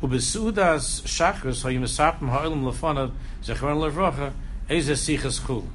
Ubesudas 0.01 1.01
shachris 1.03 1.63
hayim 1.63 1.83
esapim 1.83 2.29
ha'olam 2.29 2.63
lefanav 2.63 3.11
zechron 3.43 3.91
levracha 3.91 4.31
eze 4.69 4.93
sichas 4.93 5.41
chul. 5.41 5.65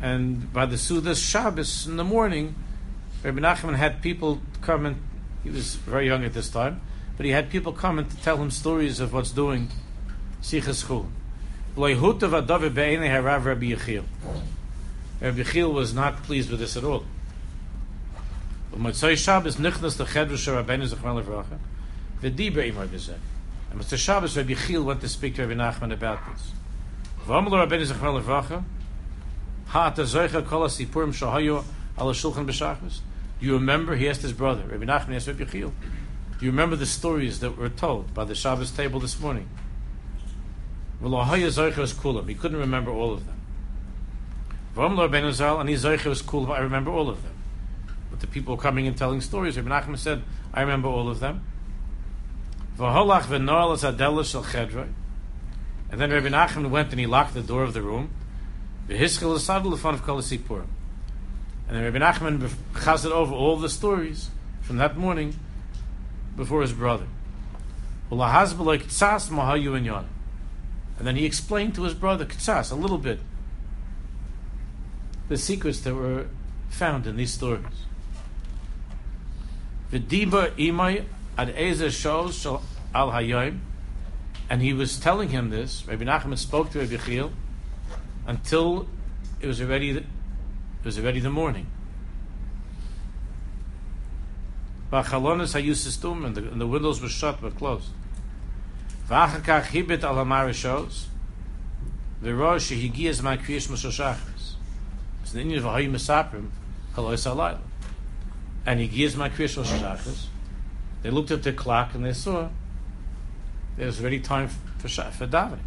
And 0.00 0.52
by 0.52 0.66
the 0.66 0.76
Sudas 0.76 1.22
Shabbos 1.28 1.86
in 1.86 1.96
the 1.96 2.04
morning, 2.04 2.54
Rabbi 3.22 3.40
Nachman 3.40 3.76
had 3.76 4.02
people 4.02 4.40
come 4.60 4.86
and 4.86 5.02
he 5.42 5.50
was 5.50 5.76
very 5.76 6.06
young 6.06 6.24
at 6.24 6.34
this 6.34 6.48
time, 6.48 6.80
but 7.16 7.24
he 7.24 7.32
had 7.32 7.50
people 7.50 7.72
come 7.72 7.98
and 7.98 8.10
to 8.10 8.16
tell 8.18 8.36
him 8.36 8.50
stories 8.50 9.00
of 9.00 9.12
what's 9.12 9.30
doing 9.30 9.68
sichas 10.42 10.84
chul. 10.84 11.06
Rabbi 11.76 11.92
Yechiel. 13.64 14.04
Rabbi 15.20 15.38
Yechiel 15.42 15.72
was 15.72 15.94
not 15.94 16.22
pleased 16.22 16.50
with 16.50 16.60
this 16.60 16.76
at 16.76 16.84
all. 16.84 17.04
Motzei 18.74 19.16
Shabbos 19.16 19.56
nichnas 19.56 19.96
the 19.96 20.04
chedrush 20.04 20.46
Rabbeinu 20.46 20.86
zechron 20.92 21.22
levracha. 21.22 21.58
V'dibra 22.20 22.70
imar 22.70 22.86
b'zeh. 22.86 23.16
And 23.70 23.80
Mr. 23.80 23.96
Shabbos, 23.96 24.36
Rabbi 24.36 24.54
Chil 24.54 24.84
went 24.84 25.00
to 25.00 25.08
speak 25.08 25.34
to 25.36 25.46
Rabbi 25.46 25.58
Nachman 25.60 25.92
about 25.92 26.20
this. 26.32 26.52
Do 33.38 33.46
you 33.46 33.54
remember? 33.54 33.96
He 33.96 34.08
asked 34.08 34.22
his 34.22 34.32
brother, 34.32 34.62
Rabbi 34.66 34.84
Nachman 34.84 35.16
asked 35.16 35.26
Rabbi 35.26 35.44
Chil, 35.44 35.72
do 36.38 36.44
you 36.44 36.50
remember 36.50 36.76
the 36.76 36.86
stories 36.86 37.40
that 37.40 37.56
were 37.56 37.70
told 37.70 38.12
by 38.12 38.24
the 38.24 38.34
Shabbos 38.34 38.70
table 38.70 39.00
this 39.00 39.18
morning? 39.18 39.48
He 41.00 41.06
couldn't 42.34 42.58
remember 42.58 42.90
all 42.90 43.14
of 43.14 43.26
them. 43.26 43.40
And 44.76 45.68
he. 45.68 45.76
I 45.76 46.58
remember 46.58 46.90
all 46.90 47.08
of 47.08 47.22
them. 47.22 47.32
But 48.10 48.20
the 48.20 48.26
people 48.26 48.58
coming 48.58 48.86
and 48.86 48.96
telling 48.96 49.22
stories, 49.22 49.56
Rabbi 49.56 49.68
Nachman 49.68 49.96
said, 49.98 50.22
I 50.52 50.60
remember 50.60 50.88
all 50.88 51.08
of 51.08 51.20
them. 51.20 51.42
And 52.78 52.86
then 56.00 56.10
Rabbi 56.10 56.28
Nachman 56.28 56.68
went 56.68 56.90
and 56.90 57.00
he 57.00 57.06
locked 57.06 57.32
the 57.32 57.40
door 57.40 57.62
of 57.62 57.72
the 57.72 57.80
room. 57.80 58.10
V'hischel 58.88 59.34
esadel 59.36 59.72
lefon 59.72 59.94
of 59.94 60.02
kol 60.02 60.18
And 60.18 61.76
then 61.76 61.82
Rabbi 61.82 61.98
Nachman 61.98 62.48
chazed 62.74 63.10
over 63.10 63.34
all 63.34 63.56
the 63.56 63.68
stories 63.68 64.30
from 64.62 64.76
that 64.76 64.96
morning 64.96 65.34
before 66.36 66.62
his 66.62 66.72
brother. 66.72 67.06
And 68.10 68.20
then 71.00 71.16
he 71.16 71.24
explained 71.24 71.74
to 71.74 71.82
his 71.82 71.94
brother 71.94 72.24
Ktsas 72.24 72.70
a 72.70 72.76
little 72.76 72.98
bit 72.98 73.18
the 75.28 75.36
secrets 75.36 75.80
that 75.80 75.94
were 75.94 76.26
found 76.68 77.06
in 77.08 77.16
these 77.16 77.32
stories. 77.32 77.64
V'diba 79.90 80.50
imay 80.52 81.04
ad 81.36 81.50
Ezer 81.50 81.90
shows 81.90 82.46
al 82.46 82.62
Hayyim, 82.94 83.58
and 84.48 84.62
he 84.62 84.72
was 84.72 85.00
telling 85.00 85.30
him 85.30 85.50
this. 85.50 85.84
Rabbi 85.88 86.04
Nachman 86.04 86.38
spoke 86.38 86.70
to 86.70 86.78
Rabbi 86.78 86.96
Chiel 86.96 87.32
until 88.26 88.88
it 89.40 89.46
was 89.46 89.60
already 89.60 89.92
the, 89.92 90.00
it 90.00 90.84
was 90.84 90.98
already 90.98 91.20
the 91.20 91.30
morning. 91.30 91.66
Bachalonis 94.92 95.60
hayusistum, 95.60 96.24
and 96.26 96.34
the 96.34 96.42
and 96.42 96.60
the 96.60 96.66
windows 96.66 97.00
were 97.00 97.08
shut 97.08 97.42
were 97.42 97.50
closed. 97.50 97.90
V'achakach 99.08 99.66
hibit 99.66 100.02
al 100.02 100.16
hamarishos, 100.16 101.06
v'rosh 102.22 102.70
shehigiyas 102.70 103.22
ma 103.22 103.36
kriyish 103.36 103.68
moshoshachris. 103.68 104.54
It's 105.22 105.32
the 105.32 105.40
inyan 105.40 105.58
of 105.58 105.64
Hayyim 105.64 105.90
Mesaprim, 105.90 106.50
Halois 106.94 107.26
Alayla. 107.26 107.58
And 108.64 108.80
he 108.80 108.86
gives 108.86 109.16
my 109.16 109.28
kriyish 109.28 109.60
moshoshachris, 109.60 110.26
they 111.02 111.10
looked 111.10 111.30
at 111.30 111.42
the 111.42 111.52
clock 111.52 111.94
and 111.94 112.04
they 112.04 112.12
saw 112.12 112.48
there's 113.76 114.00
already 114.00 114.18
time 114.18 114.48
for 114.48 114.88
for 114.88 115.26
davening. 115.26 115.60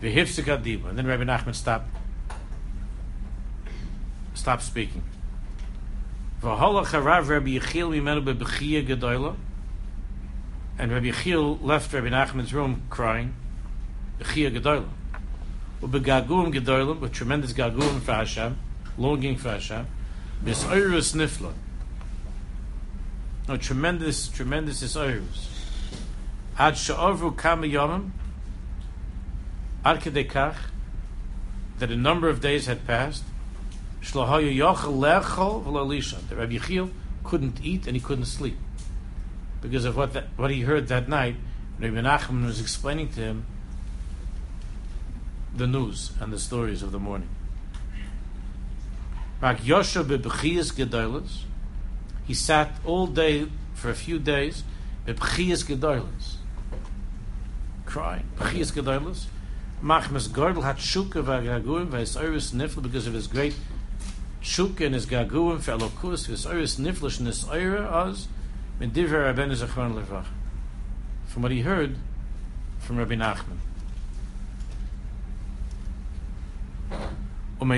The 0.00 0.14
hifzik 0.14 0.88
and 0.88 0.98
then 0.98 1.06
Rabbi 1.06 1.24
Nachman 1.24 1.54
stopped 1.54 1.88
stopped 4.34 4.62
speaking. 4.62 5.02
V'holach 6.42 6.92
Rabbi 6.92 7.58
Yechiel 7.58 7.90
mimenu 7.90 8.22
bebechiyah. 8.22 9.36
And 10.78 10.92
Rabbi 10.92 11.06
Yechiel 11.06 11.62
left 11.62 11.92
Rabbi 11.92 12.08
Nachman's 12.08 12.52
room 12.52 12.82
crying. 12.90 13.34
Bechiyah 14.20 14.60
gedoyla. 14.60 14.88
Ubegagum 15.80 16.52
gedoyla, 16.52 17.00
with 17.00 17.12
tremendous 17.12 17.54
gagum 17.54 18.00
for 18.00 18.12
Hashem, 18.12 18.58
longing 18.98 19.38
for 19.38 19.50
Hashem. 19.50 19.86
Misoirus 20.44 21.14
nifla. 21.14 21.52
A 23.48 23.56
tremendous, 23.56 24.28
tremendous 24.28 24.82
isoirus. 24.82 25.48
Ad 26.58 26.74
sha'avru 26.74 27.34
kama 27.34 27.66
yomim. 27.66 28.10
That 31.78 31.90
a 31.90 31.96
number 31.96 32.28
of 32.28 32.40
days 32.40 32.66
had 32.66 32.86
passed. 32.86 33.24
The 34.10 36.36
Rabbi 36.36 36.58
Yechiel 36.58 36.90
couldn't 37.22 37.60
eat 37.62 37.86
and 37.86 37.94
he 37.94 38.00
couldn't 38.00 38.26
sleep 38.26 38.56
because 39.60 39.84
of 39.84 39.96
what 39.96 40.14
what 40.36 40.50
he 40.50 40.62
heard 40.62 40.88
that 40.88 41.08
night. 41.08 41.36
Rabbi 41.78 42.00
Nachman 42.00 42.46
was 42.46 42.60
explaining 42.60 43.10
to 43.10 43.20
him 43.20 43.46
the 45.54 45.66
news 45.66 46.12
and 46.20 46.32
the 46.32 46.38
stories 46.38 46.82
of 46.82 46.92
the 46.92 46.98
morning. 46.98 47.28
He 52.26 52.34
sat 52.34 52.72
all 52.84 53.06
day 53.06 53.48
for 53.74 53.90
a 53.90 53.94
few 53.94 54.18
days, 54.18 54.64
crying. 57.84 58.24
Machmas 59.82 60.28
Gordel 60.28 60.62
had 60.62 60.76
shuka 60.76 61.22
nifla 62.52 62.82
because 62.82 63.06
of 63.06 63.12
his 63.12 63.26
great 63.26 63.54
shuka 64.42 64.86
and 64.86 64.94
his 64.94 65.06
gaguim 65.06 65.60
niflish 66.78 67.20
Levach. 69.94 70.26
From 71.26 71.42
what 71.42 71.52
he 71.52 71.60
heard 71.60 71.96
from 72.78 72.96
Rabbi 72.96 73.14
Nachman. 73.14 73.58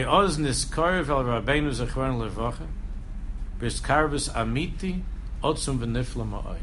Oz 0.05 0.39
Zechron 0.39 2.19
Levach 2.21 2.59
amiti 4.29 5.03
ma'ay. 6.25 6.59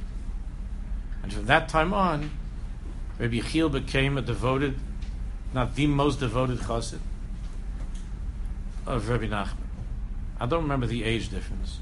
And 1.23 1.33
from 1.33 1.45
that 1.45 1.67
time 1.69 1.93
on, 1.93 2.31
Rabbi 3.19 3.39
Yechiel 3.39 3.71
became 3.71 4.17
a 4.17 4.21
devoted 4.21 4.75
not 5.55 5.73
the 5.75 5.87
most 5.87 6.19
devoted 6.19 6.59
chassid 6.59 6.99
of 8.85 9.07
Rabbi 9.09 9.27
Nachman. 9.27 9.55
I 10.37 10.45
don't 10.45 10.63
remember 10.63 10.85
the 10.85 11.05
age 11.05 11.29
difference. 11.29 11.79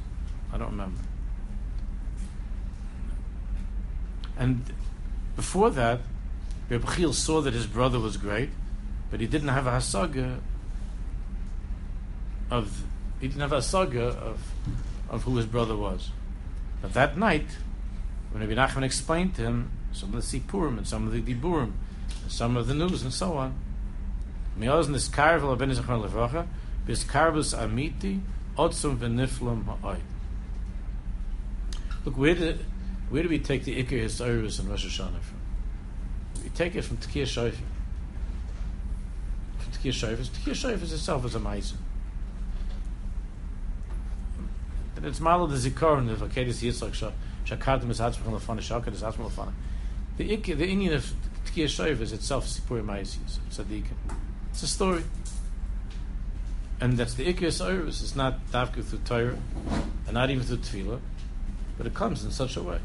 I 0.54 0.60
don't 0.60 0.70
remember. 0.70 1.02
And 4.38 4.64
before 5.36 5.72
that, 5.72 6.02
Rabbi 6.70 6.96
Chil 6.96 7.14
saw 7.14 7.42
that 7.42 7.56
his 7.56 7.66
brother 7.66 8.00
was 8.00 8.16
great, 8.16 8.50
but 9.10 9.20
he 9.20 9.26
didn't 9.26 9.50
have 9.50 9.66
a 9.66 9.72
hasaga 9.72 10.40
of 12.52 12.84
he 13.20 13.28
didn't 13.28 13.42
have 13.42 13.54
a 13.54 13.58
hasaga 13.58 14.16
of 14.16 14.40
of 15.10 15.24
who 15.24 15.36
his 15.38 15.48
brother 15.48 15.76
was. 15.76 16.12
But 16.82 16.94
that 16.94 17.18
night, 17.18 17.48
when 18.32 18.48
Rabbi 18.48 18.54
Nachman 18.54 18.84
explained 18.84 19.34
to 19.36 19.42
him 19.42 19.72
some 19.94 20.14
of 20.14 20.16
the 20.16 20.40
Sipurim 20.40 20.78
and 20.78 20.88
some 20.88 21.08
of 21.08 21.14
the 21.14 21.22
Diburim, 21.22 21.74
some 22.28 22.58
of 22.58 22.68
the 22.68 22.74
news 22.74 23.04
and 23.04 23.14
so 23.14 23.34
on. 23.34 23.56
Bis 24.60 25.10
karbus 27.04 27.56
amiti 27.58 28.20
otzum. 28.58 30.00
Look, 32.06 32.18
where 32.18 32.36
did 32.36 32.66
where 33.10 33.24
do 33.24 33.30
we 33.30 33.40
take 33.40 33.64
the 33.64 33.82
Iker 33.84 34.04
Hisayrus 34.04 34.60
and 34.60 34.70
Rosh 34.70 34.86
Hashanah 34.86 35.22
from? 35.22 35.40
We 36.44 36.50
take 36.50 36.76
it 36.76 36.84
from 36.84 36.98
Tkiyah 36.98 37.28
Shofar. 37.28 37.64
From 39.60 39.72
Tkiyah 39.74 39.94
Shofar. 39.94 40.24
Tkiyah 40.24 40.56
Shofar 40.56 40.84
itself 40.84 41.26
is 41.26 41.36
a 41.36 41.40
Maisa. 41.40 41.76
And 44.96 45.06
it's 45.06 45.20
Malo 45.20 45.48
the 45.48 45.56
Zikaron, 45.56 46.08
the 46.08 46.26
Vakedis 46.26 46.64
Yitzchak 46.64 47.14
Shakartim 47.46 47.90
is 47.90 48.00
Hatzmach 48.00 48.40
Lefana, 48.40 48.60
Shakat 48.60 48.94
is 48.94 49.02
Hatzmach. 49.02 49.52
The 50.18 50.38
Iker, 50.38 50.58
the 50.58 50.68
inyan 50.68 50.96
of 50.96 51.14
Tkiyah 51.46 51.70
Shofar 51.70 52.04
is 52.04 52.12
itself 52.12 52.46
Sipur 52.46 52.84
Maisis, 52.84 53.40
Tzadikim. 53.52 53.98
It's 54.52 54.64
a 54.64 54.68
story. 54.68 55.04
And 56.80 56.98
that's 56.98 57.14
the 57.14 57.32
Iker 57.32 57.52
Cyrus. 57.52 58.02
It's 58.02 58.16
not 58.16 58.46
Davka 58.52 58.84
through 58.84 59.00
Torah, 59.06 59.38
and 60.06 60.14
not 60.14 60.30
even 60.30 60.44
through 60.44 60.58
Tefillah, 60.58 61.00
but 61.78 61.88
it 61.88 61.94
comes 61.94 62.24
in 62.26 62.32
such 62.32 62.58
a 62.58 62.62
way. 62.62 62.80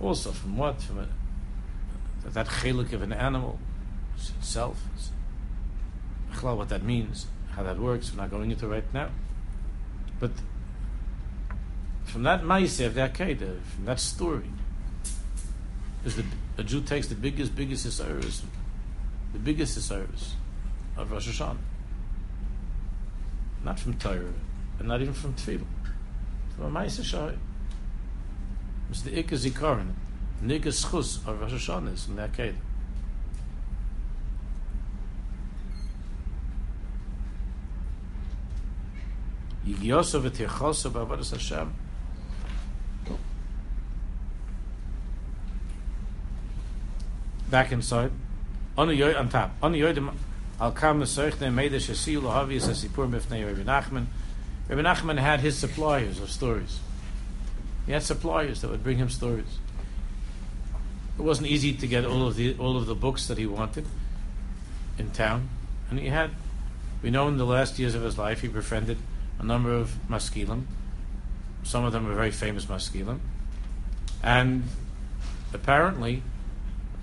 Also, 0.00 0.30
from 0.30 0.56
what? 0.56 0.80
From 0.82 0.98
a, 1.00 1.08
that 2.30 2.46
chelik 2.46 2.92
of 2.92 3.02
an 3.02 3.12
animal 3.12 3.58
itself. 4.16 4.80
What 6.40 6.68
that 6.68 6.82
means, 6.82 7.26
how 7.52 7.62
that 7.62 7.78
works, 7.78 8.12
we're 8.12 8.20
not 8.20 8.30
going 8.30 8.50
into 8.50 8.68
right 8.68 8.84
now. 8.92 9.08
But 10.20 10.32
from 12.04 12.22
that 12.24 12.42
Maiseh 12.42 12.86
of 12.86 12.94
the 12.94 13.00
Akedah, 13.00 13.62
from 13.62 13.84
that 13.86 13.98
story, 13.98 14.50
is 16.04 16.16
the 16.16 16.24
a 16.58 16.62
Jew 16.62 16.80
takes 16.82 17.08
the 17.08 17.14
biggest, 17.14 17.56
biggest 17.56 17.86
Isaiahs 17.86 18.42
the 19.32 19.38
biggest 19.40 19.80
service 19.82 20.34
of 20.96 21.10
Rosh 21.10 21.28
Hashanah. 21.28 21.56
Not 23.64 23.80
from 23.80 23.94
Torah, 23.94 24.32
and 24.78 24.88
not 24.88 25.00
even 25.00 25.14
from 25.14 25.34
Tefillah. 25.34 25.64
From 26.54 26.76
a 26.76 26.80
Ma'aseh 26.80 27.02
Shai. 27.02 27.32
It's 28.90 29.02
the 29.02 29.10
Ikka 29.10 29.30
Zikaron, 29.30 29.94
the 30.40 30.60
Schus 30.60 31.26
of 31.26 31.40
Rosh 31.40 31.52
Hashanah 31.52 31.94
is 31.94 32.06
in 32.06 32.16
the 32.16 32.28
Akedah. 32.28 32.54
Yigyosa 39.66 40.20
v'tirchosa 40.20 40.90
b'avodas 40.92 41.32
Hashem. 41.32 41.74
Back 47.54 47.70
inside 47.70 48.10
on 48.76 48.88
yoy 48.88 49.16
on 49.16 49.28
top. 49.28 49.52
On 49.62 49.70
the 49.70 49.78
yoy 49.78 50.12
al 50.60 50.72
kam 50.72 50.98
made 50.98 51.06
shasi 51.06 52.20
lahavi 52.20 52.56
as 52.56 52.84
sipur 52.84 53.08
mifnei 53.08 53.46
Rabbi 53.46 53.62
Nachman. 53.62 54.06
Rabbi 54.68 54.82
Nachman 54.82 55.20
had 55.20 55.38
his 55.38 55.56
suppliers 55.56 56.18
of 56.18 56.32
stories. 56.32 56.80
He 57.86 57.92
had 57.92 58.02
suppliers 58.02 58.60
that 58.62 58.70
would 58.70 58.82
bring 58.82 58.98
him 58.98 59.08
stories. 59.08 59.60
It 61.16 61.22
wasn't 61.22 61.46
easy 61.46 61.72
to 61.74 61.86
get 61.86 62.04
all 62.04 62.26
of 62.26 62.34
the 62.34 62.56
all 62.58 62.76
of 62.76 62.86
the 62.86 62.94
books 62.96 63.28
that 63.28 63.38
he 63.38 63.46
wanted 63.46 63.86
in 64.98 65.12
town, 65.12 65.48
and 65.90 66.00
he 66.00 66.08
had. 66.08 66.30
We 67.04 67.10
know 67.10 67.28
in 67.28 67.36
the 67.36 67.46
last 67.46 67.78
years 67.78 67.94
of 67.94 68.02
his 68.02 68.18
life 68.18 68.40
he 68.40 68.48
befriended 68.48 68.98
a 69.38 69.44
number 69.44 69.72
of 69.72 69.94
maskilim. 70.08 70.64
Some 71.62 71.84
of 71.84 71.92
them 71.92 72.04
were 72.04 72.14
very 72.16 72.32
famous 72.32 72.64
maskilim, 72.64 73.20
and 74.24 74.64
apparently 75.52 76.24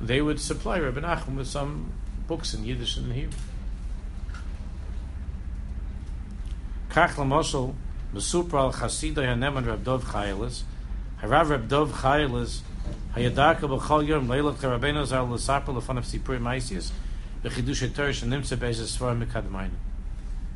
they 0.01 0.19
would 0.19 0.39
supply 0.39 0.79
Rabbi 0.79 0.99
Nachum 0.99 1.35
with 1.35 1.47
some 1.47 1.91
books 2.27 2.53
in 2.53 2.65
Yiddish 2.65 2.97
and 2.97 3.13
Hebrew. 3.13 3.37
Kach 6.89 7.17
l'moshel, 7.17 7.75
Mesupra 8.13 8.61
al 8.61 8.73
Chasidai 8.73 9.25
haneman 9.25 9.65
Reb 9.65 9.83
Dov 9.83 10.03
Chayelis, 10.05 10.63
Harav 11.21 11.49
Reb 11.49 11.67
Dov 11.67 11.93
Chayelis, 11.93 12.61
Hayadaka 13.15 13.61
b'chol 13.61 14.07
yom 14.07 14.27
leilach 14.27 14.55
Rabbeinu 14.55 15.05
zal 15.05 15.25
l'sapar 15.25 15.75
l'fanav 15.75 16.03
sipur 16.03 16.39
ma'isius, 16.39 16.91
v'chidush 17.43 17.87
etor 17.87 18.09
shenimtze 18.09 18.59
be'ez 18.59 18.79
svarim 18.79 19.23
mekadmayim. 19.23 19.71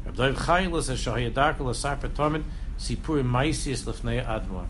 Reb 0.06 0.16
Dov 0.16 0.36
Chayelis 0.36 0.92
asher 0.92 1.12
hayadaka 1.12 1.60
l'sapar 1.60 2.10
tormen 2.10 2.44
sipur 2.80 3.24
ma'isius 3.24 3.86
l'fnei 3.86 4.26
admor. 4.26 4.66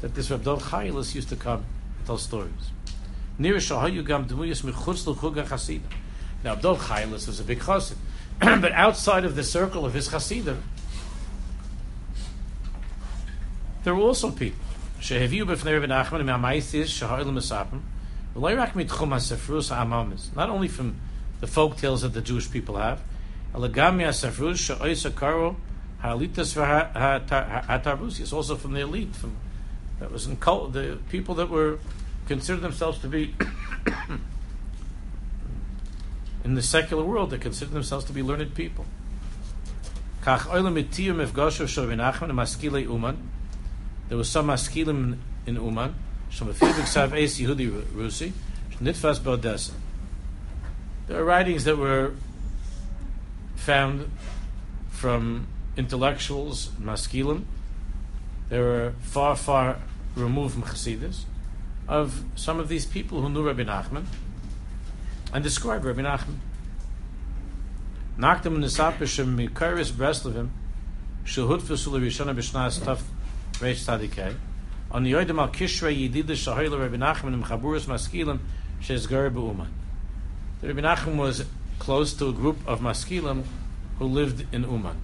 That 0.00 0.14
this 0.14 0.30
Reb 0.30 0.44
Dov 0.44 0.62
Chayelis 0.62 1.14
used 1.14 1.28
to 1.30 1.36
come 1.36 1.64
and 1.98 2.06
tell 2.06 2.18
stories. 2.18 2.70
Now, 3.40 3.56
Abdul 6.52 6.76
Chaylis 6.76 7.26
was 7.26 7.40
a 7.40 7.44
big 7.44 7.60
chassid, 7.60 7.96
but 8.38 8.72
outside 8.72 9.24
of 9.24 9.34
the 9.34 9.42
circle 9.42 9.86
of 9.86 9.94
his 9.94 10.08
chassidim, 10.08 10.62
there 13.82 13.94
were 13.94 14.02
also 14.02 14.30
people. 14.30 14.60
Sheheviu 15.00 15.46
b'fnei 15.46 15.80
Rabbi 15.80 15.86
Nachman 15.86 16.22
ma'maitis 16.24 16.88
shahar 16.88 17.24
l'masapim, 17.24 17.80
v'loirak 18.36 18.72
mitchum 18.72 19.08
ha'sefrus 19.08 19.70
ha'amamis, 19.74 20.36
not 20.36 20.50
only 20.50 20.68
from 20.68 20.96
the 21.40 21.46
folk 21.46 21.78
tales 21.78 22.02
that 22.02 22.12
the 22.12 22.20
Jewish 22.20 22.50
people 22.50 22.76
have, 22.76 23.00
alagami 23.54 24.04
ha'sefrus 24.04 24.58
sha'oisa 24.58 25.14
karo 25.14 25.56
ha'alitas 26.02 26.52
ha'tarbusius, 26.60 28.34
also 28.34 28.54
from 28.54 28.74
the 28.74 28.80
elite, 28.80 29.16
from 29.16 29.34
that 29.98 30.12
was 30.12 30.26
in 30.26 30.36
cult, 30.36 30.74
the 30.74 30.98
people 31.08 31.34
that 31.36 31.48
were 31.48 31.78
consider 32.30 32.60
themselves 32.60 33.00
to 33.00 33.08
be 33.08 33.34
in 36.44 36.54
the 36.54 36.62
secular 36.62 37.02
world, 37.02 37.30
they 37.30 37.38
consider 37.38 37.72
themselves 37.72 38.04
to 38.04 38.12
be 38.12 38.22
learned 38.22 38.54
people. 38.54 38.86
There 44.08 44.16
was 44.16 44.30
some 44.30 44.46
maskilim 44.46 45.18
in 45.44 45.56
Uman. 45.56 45.96
Rusi. 47.92 48.32
There 51.08 51.20
are 51.20 51.24
writings 51.24 51.64
that 51.64 51.76
were 51.76 52.14
found 53.56 54.08
from 54.90 55.48
intellectuals, 55.76 56.68
maskilim. 56.80 57.42
They 58.50 58.60
were 58.60 58.92
far, 59.00 59.34
far 59.34 59.78
removed 60.14 60.54
from 60.54 60.62
Chassidus, 60.62 61.24
of 61.90 62.22
some 62.36 62.60
of 62.60 62.68
these 62.68 62.86
people 62.86 63.20
who 63.20 63.28
knew 63.28 63.42
Rabbi 63.42 63.64
Nachman 63.64 64.04
and 65.34 65.42
described 65.42 65.84
Rabbi 65.84 66.02
Nachman. 66.02 66.36
Nachtem 68.16 68.58
nisapishim 68.58 69.34
mikaris 69.34 69.90
Breslovim, 69.90 70.50
shehut 71.24 71.60
v'sul 71.60 72.00
rishona 72.00 72.32
b'shnas 72.32 72.78
taf 72.78 73.02
reish 73.54 73.84
tzadikei, 73.84 74.36
on 74.92 75.02
the 75.02 75.12
yodim 75.12 75.40
al 75.40 75.48
kishrei 75.48 76.08
yidida 76.08 76.26
shahayla 76.26 76.80
Rabbi 76.80 76.96
Nachman 76.96 77.34
im 77.34 77.42
chaburis 77.42 77.86
maskilim 77.86 78.38
shezgar 78.80 79.32
be'uman. 79.34 79.72
Rabbi 80.62 80.80
Nachman 80.80 81.16
was 81.16 81.44
close 81.80 82.14
to 82.14 82.28
a 82.28 82.32
group 82.32 82.58
of 82.68 82.78
maskilim 82.80 83.42
who 83.98 84.04
lived 84.04 84.46
in 84.54 84.62
Uman. 84.62 84.96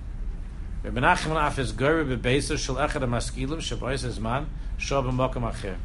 Rabbi 0.84 1.00
Nachman 1.00 1.36
af 1.36 1.58
is 1.58 1.72
gari 1.72 2.16
bebeisa 2.16 2.56
shel 2.56 2.76
echad 2.76 3.02
maskilim 3.08 3.58
shabayis 3.58 4.04
his 4.04 4.20
man 4.20 4.46
shob 4.78 5.10
b'mokum 5.10 5.50
acher. 5.50 5.78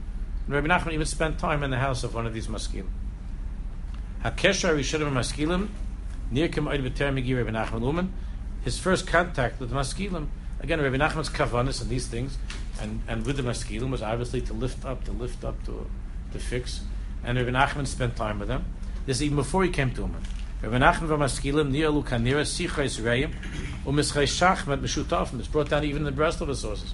Rabbi 0.47 0.67
Nachman 0.67 0.93
even 0.93 1.05
spent 1.05 1.39
time 1.39 1.63
in 1.63 1.71
the 1.71 1.77
house 1.77 2.03
of 2.03 2.13
one 2.13 2.25
of 2.25 2.33
these 2.33 2.47
maskilim. 2.47 2.87
Hakesha 4.23 4.75
Rishonim 4.75 5.11
Maskilim, 5.11 5.69
near 6.29 6.47
Kim 6.47 6.65
Oid 6.65 6.87
B'ter 6.87 7.11
Megi 7.11 7.35
Rabbi 7.35 7.49
Nachman 7.49 7.81
Lumen, 7.81 8.13
his 8.63 8.77
first 8.77 9.07
contact 9.07 9.59
with 9.59 9.71
the 9.71 9.75
Maskilim, 9.75 10.27
again, 10.59 10.79
Rabbi 10.79 10.97
Nachman's 10.97 11.29
kavanis 11.29 11.81
and 11.81 11.89
these 11.89 12.05
things, 12.05 12.37
and, 12.79 13.01
and 13.07 13.25
with 13.25 13.37
the 13.37 13.43
Maskilim 13.43 13.89
was 13.89 14.03
obviously 14.03 14.39
to 14.41 14.53
lift 14.53 14.85
up, 14.85 15.03
to 15.05 15.11
lift 15.11 15.43
up, 15.43 15.63
to, 15.65 15.89
to 16.33 16.39
fix, 16.39 16.81
and 17.23 17.35
Rabbi 17.35 17.49
Nachman 17.49 17.87
spent 17.87 18.15
time 18.15 18.37
with 18.37 18.47
them. 18.47 18.65
This 19.07 19.17
is 19.17 19.23
even 19.23 19.37
before 19.37 19.63
he 19.63 19.71
came 19.71 19.91
to 19.95 20.01
Uman. 20.01 20.21
Rabbi 20.61 20.77
Nachman 20.77 21.07
var 21.07 21.17
Maskilim, 21.17 21.71
near 21.71 21.87
Lukanira, 21.87 22.45
Sichais 22.45 23.03
Reim, 23.03 23.33
Umischai 23.85 24.23
Shachmat 24.23 24.81
Meshutafim, 24.81 25.39
it's 25.39 25.47
brought 25.47 25.69
down 25.69 25.83
even 25.83 26.05
in 26.05 26.15
the 26.15 26.21
rest 26.21 26.41
of 26.41 26.47
the 26.47 26.55
sources. 26.55 26.93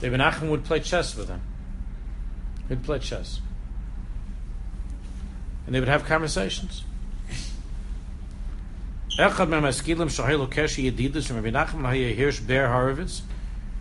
Rabbi 0.00 0.16
Nachman 0.16 0.48
would 0.48 0.64
play 0.64 0.80
chess 0.80 1.14
with 1.14 1.28
them. 1.28 1.42
He'd 2.72 2.84
play 2.84 2.98
chess 2.98 3.40
and 5.66 5.74
they 5.74 5.80
would 5.80 5.88
have 5.88 6.04
conversations. 6.04 6.84
Echad 9.18 9.48
me 9.48 9.58
maskilim 9.58 10.08
yedidus 10.08 11.26
from 11.26 11.36
Rabbi 11.36 11.50
Nachman 11.50 11.86
Haya 11.86 12.14
Hirsch 12.14 12.40
Ber 12.40 12.68
Horowitz, 12.68 13.22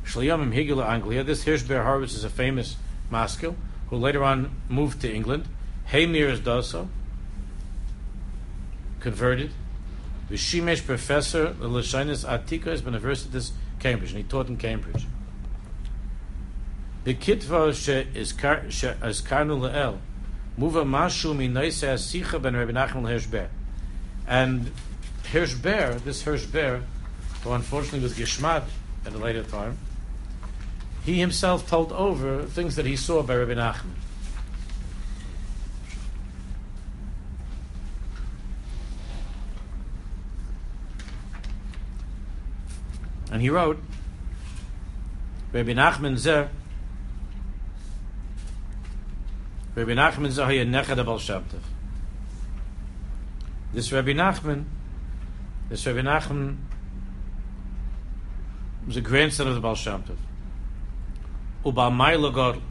Shliamim 0.06 0.54
Higula 0.54 0.88
Anglia. 0.88 1.24
This 1.24 1.44
Hirsch 1.46 1.64
Ber 1.64 1.84
Horowitz 1.84 2.14
is 2.14 2.24
a 2.24 2.30
famous 2.30 2.76
maskil 3.10 3.56
who 3.90 3.98
later 3.98 4.24
on 4.24 4.52
moved 4.70 5.02
to 5.02 5.14
England. 5.14 5.48
Heimir 5.92 6.30
is 6.30 6.42
Doso, 6.42 6.88
converted. 9.00 9.52
The 10.30 10.36
Shimesh 10.36 10.86
professor, 10.86 11.52
the 11.52 11.68
Lashinis 11.68 12.26
Atika, 12.26 12.82
university 12.84 13.38
at 13.38 13.52
Cambridge, 13.80 14.12
and 14.12 14.18
he 14.18 14.24
taught 14.24 14.48
in 14.48 14.58
Cambridge. 14.58 15.06
The 17.04 17.16
kitva 17.16 17.74
she 17.74 17.94
is 18.20 18.32
karnu 18.34 19.60
le'el, 19.60 19.98
Muva 20.60 20.86
Mashu 20.86 21.36
Minaisa 21.36 21.96
Sicha 21.96 22.40
ben 22.40 22.56
Rabbi 22.56 22.72
Nachman 22.72 23.08
Hirsch 23.08 23.26
Ber. 23.26 23.50
And 24.28 24.72
Hirsch 25.32 25.56
Ber, 25.56 25.96
this 25.96 26.22
Hirsch 26.22 26.46
Ber, 26.46 26.84
who 27.44 27.52
unfortunately 27.54 28.02
was 28.02 28.14
Gishmad 28.14 28.64
at 29.06 29.14
a 29.14 29.18
later 29.18 29.44
time, 29.44 29.80
he 31.04 31.20
himself 31.20 31.68
told 31.68 31.92
over 31.92 32.44
things 32.44 32.76
that 32.76 32.86
he 32.86 32.96
saw 32.96 33.24
by 33.24 33.36
Rabbi 33.36 33.56
Nachman. 33.56 33.96
And 43.32 43.42
he 43.42 43.50
wrote, 43.50 43.82
Rabbi 45.52 45.72
Nachman 45.74 46.18
Zer, 46.18 46.50
Rabbi 49.84 49.94
Nachman 49.94 50.28
Zahaya 50.28 50.64
Nechad 50.64 51.04
Abal 51.04 51.18
Shabtav. 51.18 51.60
This 53.74 53.92
Rabbi 53.92 54.12
Nachman, 54.12 54.66
this 55.70 55.88
Rabbi 55.88 56.02
Nachman 56.02 56.58
was 58.86 58.96
a 58.96 59.02
grandson 59.02 59.48
of 59.48 59.56
the 59.56 59.60
Baal 59.62 59.74
Shem 59.74 60.04
Tov. 60.04 60.18
Ubal 61.66 62.62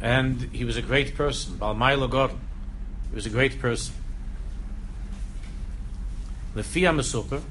And 0.00 0.40
he 0.40 0.64
was 0.64 0.78
a 0.78 0.82
great 0.82 1.14
person. 1.14 1.56
Baal 1.56 1.74
Mailagor. 1.74 2.30
He 3.10 3.14
was 3.14 3.26
a 3.26 3.30
great 3.30 3.60
person. 3.60 3.94
Lefia 6.54 6.94
Mesuper. 6.94 7.42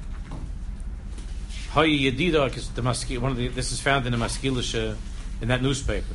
Hayi 1.74 2.10
Yedida, 2.10 3.20
one 3.20 3.30
of 3.30 3.36
the, 3.36 3.48
this 3.48 3.70
is 3.70 3.80
found 3.80 4.04
in 4.04 4.12
the 4.12 4.18
Maskilish, 4.18 4.96
in 5.40 5.48
that 5.48 5.62
newspaper. 5.62 6.14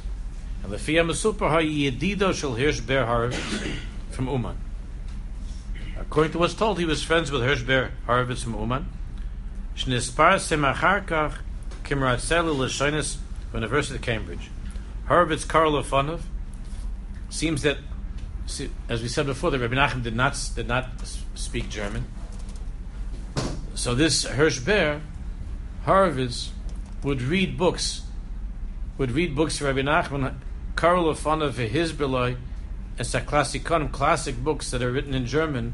And 0.63 0.71
the 0.71 0.77
Fiyam 0.77 1.13
Super 1.15 1.45
Yedido 1.45 2.33
Shel 2.33 2.55
Hirsch 2.55 2.81
Ber 2.81 3.05
Horowitz 3.05 3.39
from 4.11 4.27
Uman. 4.27 4.57
According 5.99 6.33
to 6.33 6.39
what's 6.39 6.53
told, 6.53 6.79
he 6.79 6.85
was 6.85 7.03
friends 7.03 7.31
with 7.31 7.41
Hirsch 7.41 7.63
Ber 7.63 7.91
Horowitz 8.05 8.43
from 8.43 8.55
Uman. 8.55 8.87
Shnispar 9.75 10.35
Semacharkach 10.35 11.37
Kimrat 11.83 12.17
Selu 12.17 12.55
Lashonis 12.55 13.17
University 13.53 13.95
of 13.95 14.01
Cambridge. 14.01 14.49
Horowitz 15.07 15.45
Karl 15.45 15.73
Afanov 15.73 16.21
seems 17.29 17.61
that, 17.61 17.77
as 18.89 19.01
we 19.01 19.07
said 19.07 19.25
before, 19.25 19.51
that 19.51 19.59
Rabbi 19.59 19.75
Nachman 19.75 20.03
did 20.03 20.15
not 20.15 20.37
did 20.55 20.67
not 20.67 20.89
speak 21.35 21.69
German. 21.69 22.05
So 23.75 23.95
this 23.95 24.25
Hirsch 24.25 24.59
Ber 24.59 25.01
Horowitz 25.85 26.51
would 27.03 27.21
read 27.21 27.57
books, 27.57 28.01
would 28.97 29.11
read 29.11 29.35
books 29.35 29.59
for 29.59 29.65
Rabbi 29.65 29.81
Nachman 29.81 30.35
Karl 30.77 31.05
Ofana 31.05 31.51
his 31.51 31.91
Beloy, 31.91 32.37
it's 32.99 33.15
a 33.15 33.19
classicon, 33.19 33.89
classic 33.89 34.37
books 34.43 34.69
that 34.69 34.83
are 34.83 34.91
written 34.91 35.15
in 35.15 35.25
German, 35.25 35.73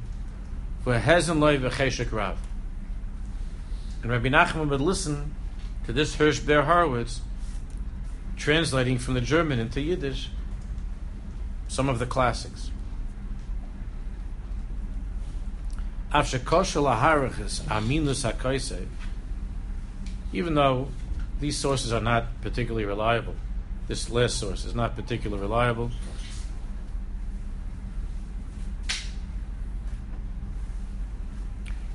for 0.82 0.98
Hezen 0.98 1.42
Loy 1.42 1.58
v'cheshek 1.58 2.14
Rav. 2.14 2.38
And 4.02 4.10
Rabbi 4.10 4.30
Nachman 4.30 4.70
would 4.70 4.80
listen 4.80 5.36
to 5.86 5.92
this 5.92 6.16
Hirsch 6.16 6.40
Ber 6.40 6.62
Horowitz, 6.62 7.20
translating 8.38 8.98
from 8.98 9.16
the 9.16 9.20
German 9.20 9.60
into 9.60 9.82
Yiddish 9.82 10.30
some 11.68 11.90
of 11.90 12.00
the 12.00 12.06
classics. 12.06 12.72
Even 20.32 20.56
though 20.56 20.88
these 21.42 21.58
sources 21.58 21.92
are 21.92 22.00
not 22.00 22.42
particularly 22.42 22.86
reliable, 22.86 23.36
this 23.88 24.10
last 24.10 24.38
source 24.38 24.66
is 24.66 24.76
not 24.76 24.96
particularly 24.96 25.42
reliable. 25.42 25.92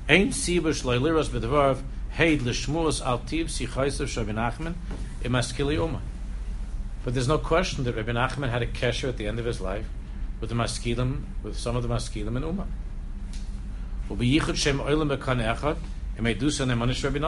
But 0.07 0.33
there's 7.13 7.27
no 7.27 7.37
question 7.37 7.83
that 7.83 7.95
Rabbi 7.95 8.11
Nachman 8.11 8.49
had 8.49 8.61
a 8.61 8.67
kesher 8.67 9.07
at 9.07 9.17
the 9.17 9.27
end 9.27 9.39
of 9.39 9.45
his 9.45 9.61
life 9.61 9.85
with 10.41 10.49
the 10.49 10.55
maskilim, 10.55 11.23
with 11.43 11.57
some 11.57 11.75
of 11.75 11.83
the 11.83 11.89
maskilim 11.89 12.35
in 12.35 12.43
emedusa 16.17 16.65
nemanish 16.65 17.03
Rabbi 17.03 17.19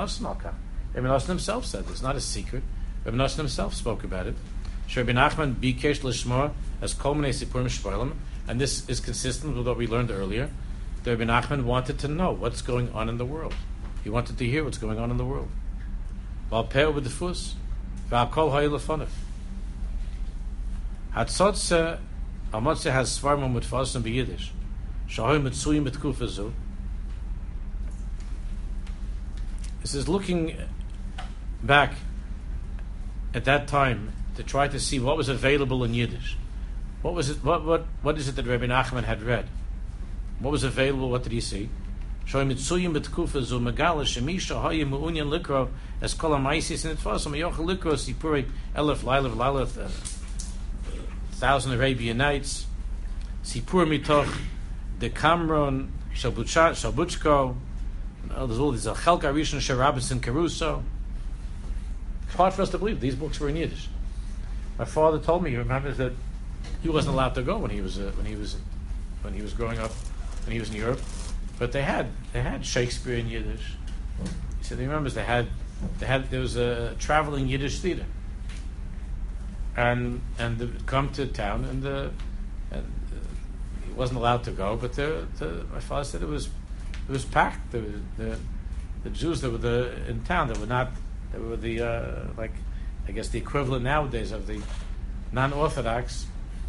Nosson 1.07 1.27
himself 1.27 1.65
said 1.65 1.85
this, 1.85 2.01
not 2.01 2.15
a 2.15 2.21
secret. 2.21 2.63
Rabbi 3.03 3.17
Nosson 3.17 3.37
himself 3.37 3.73
spoke 3.73 4.03
about 4.03 4.27
it. 4.27 4.35
Rabbi 4.95 5.11
Nachman 5.13 5.55
bikesh 5.55 6.01
lishmor 6.01 6.51
as 6.81 6.93
kolmene 6.93 7.29
sipurim 7.29 7.65
shpoilim, 7.65 8.13
and 8.47 8.59
this 8.59 8.87
is 8.89 8.99
consistent 8.99 9.55
with 9.57 9.65
what 9.65 9.77
we 9.77 9.87
learned 9.87 10.11
earlier. 10.11 10.49
Rabbi 11.05 11.23
Nachman 11.23 11.63
wanted 11.63 11.97
to 11.99 12.07
know 12.07 12.31
what's 12.31 12.61
going 12.61 12.91
on 12.91 13.09
in 13.09 13.17
the 13.17 13.25
world. 13.25 13.55
He 14.03 14.09
wanted 14.09 14.37
to 14.37 14.45
hear 14.45 14.63
what's 14.63 14.77
going 14.77 14.99
on 14.99 15.09
in 15.09 15.17
the 15.17 15.25
world. 15.25 15.49
Val 16.49 16.63
peh 16.65 16.85
with 16.85 17.03
the 17.03 17.09
fus, 17.09 17.55
v'akol 18.09 18.51
ha'ilafonif. 18.51 19.09
Hatzotze, 21.15 21.99
amotze 22.53 22.91
has 22.91 23.17
svarmum 23.17 23.53
with 23.53 23.65
fasim. 23.65 24.03
Shahoy 25.07 25.41
mitzuyim 25.41 25.89
b'tkufazu. 25.89 26.51
This 29.81 29.95
is 29.95 30.07
looking 30.07 30.55
back 31.63 31.95
at 33.33 33.45
that 33.45 33.67
time 33.67 34.13
to 34.35 34.43
try 34.43 34.67
to 34.67 34.79
see 34.79 34.99
what 34.99 35.17
was 35.17 35.29
available 35.29 35.83
in 35.83 35.93
Yiddish. 35.93 36.37
What 37.01 37.13
was 37.13 37.29
it? 37.29 37.43
What 37.43 37.65
what 37.65 37.85
what 38.01 38.17
is 38.17 38.27
it 38.27 38.35
that 38.35 38.45
Rabbi 38.45 38.67
Nachman 38.67 39.03
had 39.03 39.23
read? 39.23 39.47
What 40.39 40.51
was 40.51 40.63
available? 40.63 41.09
What 41.09 41.23
did 41.23 41.31
he 41.31 41.41
see? 41.41 41.69
Uh, 42.33 42.45
thousand 51.31 51.73
Arabian 51.73 52.17
Nights 52.17 52.67
Sipur 53.43 53.85
mitoch 53.87 54.37
the 54.99 55.09
Kamron 55.09 55.89
Shabutchko 56.13 57.55
there's 58.29 58.59
all 58.59 58.71
these 58.71 58.85
Chelka 58.85 59.33
Rishon 59.33 59.59
Sharabis 59.59 60.11
and 60.11 60.21
Caruso 60.21 60.83
it's 62.31 62.37
hard 62.37 62.53
for 62.53 62.61
us 62.61 62.69
to 62.69 62.77
believe 62.77 62.99
these 62.99 63.15
books 63.15 63.39
were 63.39 63.49
in 63.49 63.55
Yiddish 63.55 63.89
my 64.79 64.85
father 64.85 65.19
told 65.19 65.43
me 65.43 65.51
he 65.51 65.57
remembers 65.57 65.97
that 65.97 66.13
he 66.81 66.89
wasn't 66.89 67.13
allowed 67.13 67.35
to 67.35 67.43
go 67.43 67.57
when 67.57 67.71
he 67.71 67.81
was 67.81 67.99
uh, 67.99 68.11
when 68.15 68.25
he 68.25 68.35
was 68.35 68.55
when 69.21 69.33
he 69.33 69.41
was 69.41 69.53
growing 69.53 69.79
up 69.79 69.91
when 70.45 70.53
he 70.53 70.59
was 70.59 70.69
in 70.69 70.75
Europe 70.75 70.99
but 71.61 71.73
they 71.73 71.83
had 71.83 72.07
they 72.33 72.41
had 72.41 72.65
Shakespeare 72.65 73.17
in 73.17 73.29
Yiddish. 73.29 73.75
He 74.57 74.63
said 74.63 74.79
he 74.79 74.85
remembers 74.85 75.13
they 75.13 75.23
had 75.23 75.45
they 75.99 76.07
had 76.07 76.31
there 76.31 76.39
was 76.39 76.55
a 76.55 76.95
traveling 76.97 77.47
Yiddish 77.47 77.81
theater, 77.81 78.05
and 79.77 80.21
and 80.39 80.57
the, 80.57 80.71
come 80.87 81.09
to 81.09 81.27
town 81.27 81.65
and 81.65 81.83
the 81.83 82.09
and 82.71 82.83
uh, 82.83 83.85
he 83.85 83.93
wasn't 83.93 84.17
allowed 84.17 84.43
to 84.45 84.51
go, 84.51 84.75
but 84.75 84.93
the, 84.93 85.27
the, 85.37 85.63
my 85.71 85.79
father 85.79 86.03
said 86.03 86.23
it 86.23 86.27
was 86.27 86.47
it 86.47 87.11
was 87.11 87.25
packed. 87.25 87.71
The 87.73 87.83
the, 88.17 88.39
the 89.03 89.11
Jews 89.11 89.41
that 89.41 89.51
were 89.51 89.59
the 89.59 89.91
in 90.09 90.23
town 90.23 90.47
that 90.47 90.57
were 90.57 90.65
not 90.65 90.89
they 91.31 91.39
were 91.39 91.57
the 91.57 91.81
uh, 91.81 92.23
like 92.37 92.53
I 93.07 93.11
guess 93.11 93.29
the 93.29 93.39
equivalent 93.39 93.83
nowadays 93.83 94.31
of 94.31 94.47
the 94.47 94.61
non-orthodox. 95.31 96.25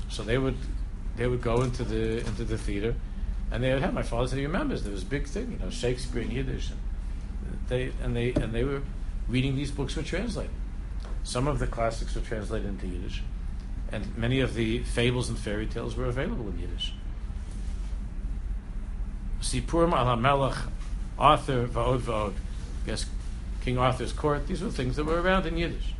So 0.09 0.22
they 0.22 0.38
would 0.38 0.57
they 1.16 1.27
would 1.27 1.42
go 1.42 1.62
into 1.62 1.85
the 1.85 2.18
into 2.18 2.44
the 2.44 2.59
theater 2.59 2.94
and 3.53 3.62
they 3.62 3.72
would 3.72 3.83
have 3.83 3.92
my 3.92 4.03
father 4.03 4.27
said 4.27 4.38
he 4.38 4.46
remembers 4.46 4.83
there 4.83 4.92
was 4.92 5.03
a 5.03 5.07
big 5.07 5.27
thing, 5.27 5.53
you 5.53 5.59
know, 5.59 5.70
Shakespeare 5.70 6.22
in 6.22 6.31
Yiddish, 6.31 6.70
and 6.70 6.79
they 7.68 7.92
and 8.03 8.16
they 8.16 8.33
and 8.33 8.53
they 8.53 8.64
were 8.64 8.81
reading 9.29 9.57
these 9.57 9.70
books 9.70 9.94
were 9.94 10.03
translated. 10.03 10.51
Some 11.22 11.46
of 11.46 11.59
the 11.59 11.66
classics 11.66 12.14
were 12.14 12.22
translated 12.22 12.66
into 12.66 12.87
Yiddish, 12.87 13.22
and 13.92 14.16
many 14.16 14.40
of 14.40 14.55
the 14.55 14.79
fables 14.85 15.29
and 15.29 15.38
fairy 15.38 15.66
tales 15.66 15.96
were 15.96 16.07
available 16.07 16.48
in 16.48 16.59
Yiddish. 16.59 16.94
Sipurim 19.42 19.92
al 19.92 20.16
Hamelach, 20.16 20.70
Arthur 21.18 21.66
Vaod 21.66 22.01
Vaod, 22.01 22.33
I 22.33 22.87
guess 22.87 23.05
King 23.62 23.79
Arthur's 23.79 24.12
court. 24.12 24.46
These 24.46 24.62
were 24.62 24.70
things 24.70 24.96
that 24.96 25.05
were 25.05 25.20
around 25.20 25.46
in 25.46 25.57
Yiddish. 25.57 25.94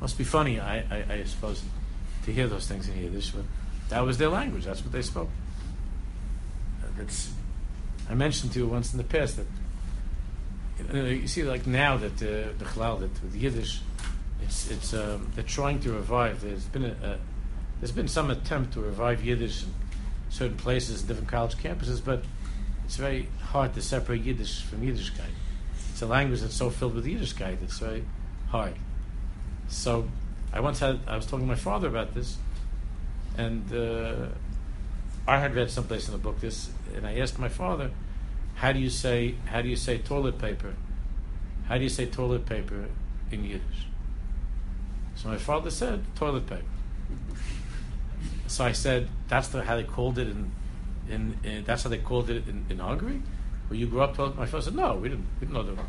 Must 0.00 0.16
be 0.16 0.24
funny, 0.24 0.60
I, 0.60 0.78
I, 0.78 1.04
I 1.10 1.24
suppose 1.24 1.62
to 2.24 2.32
hear 2.32 2.46
those 2.46 2.66
things 2.66 2.88
in 2.88 2.96
Yiddish, 2.96 3.30
but 3.30 3.44
that 3.88 4.04
was 4.04 4.18
their 4.18 4.28
language. 4.28 4.64
That's 4.64 4.82
what 4.82 4.92
they 4.92 5.02
spoke. 5.02 5.30
That's, 6.96 7.32
I 8.08 8.14
mentioned 8.14 8.52
to 8.52 8.60
you 8.60 8.66
once 8.66 8.92
in 8.92 8.98
the 8.98 9.04
past 9.04 9.36
that 9.36 9.46
you, 10.78 11.02
know, 11.02 11.08
you 11.08 11.26
see, 11.26 11.42
like 11.42 11.66
now 11.66 11.96
that 11.96 12.12
uh, 12.22 12.52
the 12.58 12.64
Chalal, 12.64 13.00
that 13.00 13.22
with 13.22 13.34
Yiddish, 13.34 13.80
it's 14.42 14.70
it's 14.70 14.94
um, 14.94 15.30
they're 15.34 15.42
trying 15.44 15.80
to 15.80 15.92
revive. 15.92 16.40
There's 16.40 16.64
been 16.66 16.84
a, 16.84 16.94
a, 17.02 17.18
there's 17.80 17.92
been 17.92 18.08
some 18.08 18.30
attempt 18.30 18.74
to 18.74 18.80
revive 18.80 19.24
Yiddish 19.24 19.64
in 19.64 19.74
certain 20.30 20.56
places, 20.56 21.02
different 21.02 21.28
college 21.28 21.56
campuses, 21.56 22.04
but 22.04 22.22
it's 22.84 22.96
very 22.96 23.28
hard 23.40 23.74
to 23.74 23.82
separate 23.82 24.22
Yiddish 24.22 24.62
from 24.62 24.80
Yiddishkeit. 24.80 25.32
It's 25.90 26.02
a 26.02 26.06
language 26.06 26.40
that's 26.40 26.54
so 26.54 26.70
filled 26.70 26.94
with 26.94 27.06
Yiddishkeit. 27.06 27.62
It's 27.62 27.78
very 27.78 28.04
hard. 28.48 28.74
So 29.68 30.08
I 30.52 30.60
once 30.60 30.78
had 30.78 31.00
I 31.06 31.16
was 31.16 31.26
talking 31.26 31.46
to 31.46 31.46
my 31.46 31.54
father 31.54 31.88
about 31.88 32.14
this, 32.14 32.36
and 33.36 33.70
uh, 33.72 34.28
I 35.26 35.38
had 35.38 35.54
read 35.54 35.70
someplace 35.70 36.08
in 36.08 36.12
the 36.12 36.18
book 36.18 36.40
this, 36.40 36.70
and 36.94 37.06
I 37.06 37.18
asked 37.18 37.38
my 37.38 37.48
father, 37.48 37.90
"How 38.56 38.72
do 38.72 38.78
you 38.78 38.90
say 38.90 39.34
how 39.46 39.60
do 39.60 39.68
you 39.68 39.76
say 39.76 39.98
toilet 39.98 40.38
paper? 40.38 40.74
How 41.66 41.76
do 41.76 41.82
you 41.82 41.90
say 41.90 42.06
toilet 42.06 42.46
paper 42.46 42.86
in 43.30 43.44
Yiddish?" 43.44 43.86
So 45.16 45.28
my 45.28 45.36
father 45.36 45.70
said 45.70 46.04
toilet 46.14 46.46
paper. 46.46 46.64
So 48.48 48.64
I 48.64 48.72
said, 48.72 49.08
"That's 49.28 49.48
the, 49.48 49.62
how 49.62 49.76
they 49.76 49.84
called 49.84 50.18
it 50.18 50.26
in, 50.28 50.50
in, 51.08 51.38
in 51.44 51.64
that's 51.64 51.84
how 51.84 51.90
they 51.90 51.98
called 51.98 52.30
it 52.30 52.48
in, 52.48 52.66
in 52.68 52.78
Hungary, 52.78 53.22
where 53.68 53.78
you 53.78 53.86
grew 53.86 54.00
up." 54.00 54.18
My 54.36 54.46
father 54.46 54.62
said, 54.62 54.74
"No, 54.74 54.96
we 54.96 55.08
didn't. 55.08 55.26
We 55.40 55.46
didn't 55.46 55.54
know 55.54 55.62
the 55.62 55.80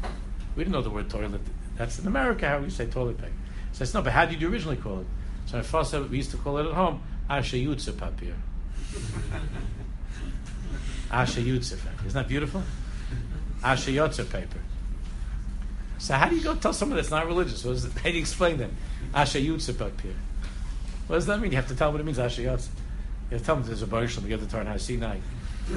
we 0.56 0.64
didn't 0.64 0.74
know 0.74 0.82
the 0.82 0.92
word 0.92 1.10
toilet. 1.10 1.42
That's 1.76 1.98
in 1.98 2.06
America 2.06 2.48
how 2.48 2.60
we 2.60 2.70
say 2.70 2.86
toilet 2.86 3.18
paper." 3.18 3.34
So 3.74 3.84
I 3.84 3.86
said, 3.86 3.94
no, 3.96 4.02
but 4.04 4.14
how 4.14 4.26
did 4.26 4.42
you 4.42 4.50
originally 4.50 4.78
call 4.78 5.00
it? 5.00 5.08
So 5.46 5.58
my 5.58 5.64
father 5.64 5.88
said, 5.88 6.10
we 6.10 6.18
used 6.18 6.32
to 6.32 6.38
call 6.38 6.58
it 6.58 6.66
at 6.66 6.74
home, 6.74 7.02
Asha 7.30 7.64
Yutza 7.64 7.98
Papir. 7.98 8.36
Asha 11.12 11.44
Yutza 11.44 11.78
Isn't 12.06 12.14
that 12.14 12.28
beautiful? 12.28 12.64
Asha 13.62 13.94
Yotza 13.94 14.30
paper. 14.30 14.60
So 15.98 16.14
how 16.14 16.30
do 16.30 16.36
you 16.36 16.44
go 16.44 16.56
tell 16.56 16.74
someone 16.74 16.98
that's 16.98 17.12
not 17.12 17.28
religious? 17.28 17.64
What 17.66 17.76
is 17.76 17.86
it? 17.86 17.92
How 17.94 18.04
do 18.04 18.12
you 18.12 18.20
explain 18.20 18.58
that? 18.58 18.70
Asha 19.14 19.44
Yutza 19.44 19.78
Papir. 19.78 20.14
What 21.10 21.16
does 21.16 21.26
that 21.26 21.40
mean? 21.40 21.50
You 21.50 21.58
have 21.58 21.68
to 21.70 21.76
tell 21.76 21.88
them 21.88 21.96
what 21.96 22.02
it 22.02 22.06
means, 22.06 22.20
Asha 22.20 22.46
Yotza. 22.46 22.70
You 23.30 23.38
have 23.38 23.40
to 23.40 23.46
tell 23.46 23.56
them 23.56 23.66
there's 23.66 23.82
a 23.82 23.88
Baruch 23.88 24.16
you 24.22 24.30
have 24.30 24.42
to 24.42 24.48
turn 24.48 24.68
how 24.68 24.78
Sinai. 24.78 25.18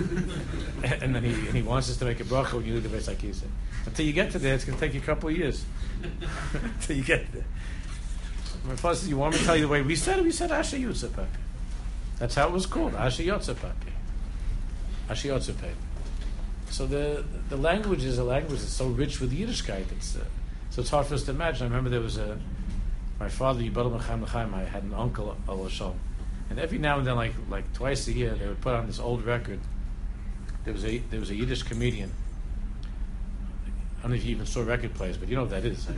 and 0.84 1.14
then 1.14 1.24
he, 1.24 1.32
and 1.32 1.56
he 1.56 1.62
wants 1.62 1.88
us 1.88 1.96
to 1.96 2.04
make 2.04 2.20
a 2.20 2.24
bracha 2.24 2.52
when 2.52 2.66
you 2.66 2.74
leave 2.74 2.90
the 2.90 3.14
he 3.14 3.32
said. 3.32 3.48
Until 3.86 4.04
you 4.04 4.12
get 4.12 4.30
to 4.32 4.38
there, 4.38 4.54
it's 4.54 4.66
going 4.66 4.78
to 4.78 4.84
take 4.84 4.92
you 4.92 5.00
a 5.00 5.04
couple 5.04 5.30
of 5.30 5.36
years. 5.36 5.64
Until 6.52 6.96
you 6.96 7.02
get 7.02 7.32
there. 7.32 7.44
My 8.66 8.76
father 8.76 8.96
says, 8.96 9.08
You 9.08 9.16
want 9.16 9.32
me 9.32 9.40
to 9.40 9.46
tell 9.46 9.56
you 9.56 9.62
the 9.62 9.68
way 9.68 9.80
we 9.80 9.96
said 9.96 10.18
it? 10.18 10.24
We 10.24 10.32
said 10.32 10.50
Asha 10.50 10.78
Yotzepapi. 10.78 11.26
That's 12.18 12.34
how 12.34 12.48
it 12.48 12.52
was 12.52 12.66
called, 12.66 12.92
Asha 12.92 13.24
Yotzepapi. 13.24 13.92
Asha 15.08 15.34
Yotzepapi. 15.34 15.72
So 16.68 16.86
the, 16.86 17.24
the 17.48 17.56
language 17.56 18.04
is 18.04 18.18
a 18.18 18.24
language 18.24 18.60
that's 18.60 18.72
so 18.72 18.88
rich 18.88 19.18
with 19.18 19.32
Yiddishkeit. 19.32 19.90
It's, 19.92 20.14
uh, 20.14 20.24
so 20.68 20.82
it's 20.82 20.90
hard 20.90 21.06
for 21.06 21.14
us 21.14 21.22
to 21.24 21.30
imagine. 21.30 21.64
I 21.64 21.68
remember 21.68 21.88
there 21.88 22.00
was 22.00 22.18
a, 22.18 22.38
my 23.22 23.28
father, 23.28 23.62
Yibadal 23.62 23.96
Mechaim 23.96 24.26
Mechaim, 24.26 24.52
I 24.52 24.64
had 24.64 24.82
an 24.82 24.94
uncle, 24.94 25.36
Al 25.48 25.70
And 26.50 26.58
every 26.58 26.78
now 26.78 26.98
and 26.98 27.06
then, 27.06 27.14
like, 27.14 27.32
like 27.48 27.72
twice 27.72 28.08
a 28.08 28.12
year, 28.12 28.34
they 28.34 28.48
would 28.48 28.60
put 28.60 28.74
on 28.74 28.88
this 28.88 28.98
old 28.98 29.24
record. 29.24 29.60
There 30.64 30.74
was 30.74 30.84
a, 30.84 30.98
there 30.98 31.20
was 31.20 31.30
a 31.30 31.36
Yiddish 31.36 31.62
comedian. 31.62 32.10
I 33.98 34.02
don't 34.02 34.10
know 34.10 34.16
if 34.16 34.24
you 34.24 34.32
even 34.32 34.46
saw 34.46 34.62
record 34.64 34.94
players, 34.94 35.16
but 35.18 35.28
you 35.28 35.36
know 35.36 35.42
what 35.42 35.50
that 35.50 35.64
is. 35.64 35.86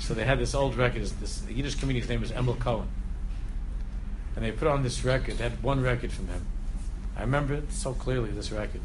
So 0.00 0.14
they 0.14 0.24
had 0.24 0.38
this 0.38 0.54
old 0.54 0.76
record. 0.76 1.02
This 1.02 1.42
Yiddish 1.46 1.74
comedian's 1.74 2.08
name 2.08 2.22
was 2.22 2.30
Emil 2.30 2.54
Cohen, 2.54 2.88
and 4.34 4.42
they 4.42 4.50
put 4.50 4.66
on 4.66 4.82
this 4.82 5.04
record. 5.04 5.36
They 5.36 5.42
had 5.42 5.62
one 5.62 5.82
record 5.82 6.10
from 6.10 6.26
him. 6.28 6.46
I 7.18 7.20
remember 7.20 7.52
it 7.52 7.70
so 7.70 7.92
clearly. 7.92 8.30
This 8.30 8.50
record, 8.50 8.80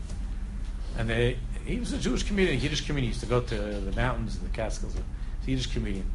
and 0.97 1.09
they 1.09 1.37
he 1.65 1.79
was 1.79 1.93
a 1.93 1.97
Jewish 1.97 2.23
comedian, 2.23 2.57
a 2.57 2.59
Yiddish 2.59 2.85
comedian. 2.85 3.03
He 3.05 3.07
used 3.11 3.21
to 3.21 3.27
go 3.27 3.39
to 3.39 3.55
the 3.55 3.93
mountains 3.93 4.35
and 4.35 4.45
the 4.45 4.53
Catskills. 4.53 4.97
a 4.97 5.49
Yiddish 5.49 5.67
comedian, 5.67 6.11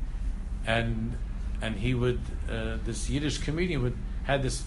and 0.67 1.17
and 1.63 1.77
he 1.77 1.95
would 1.95 2.21
uh, 2.51 2.79
this 2.85 3.09
Yiddish 3.11 3.39
comedian 3.39 3.83
would 3.83 3.97
had 4.25 4.43
this. 4.43 4.63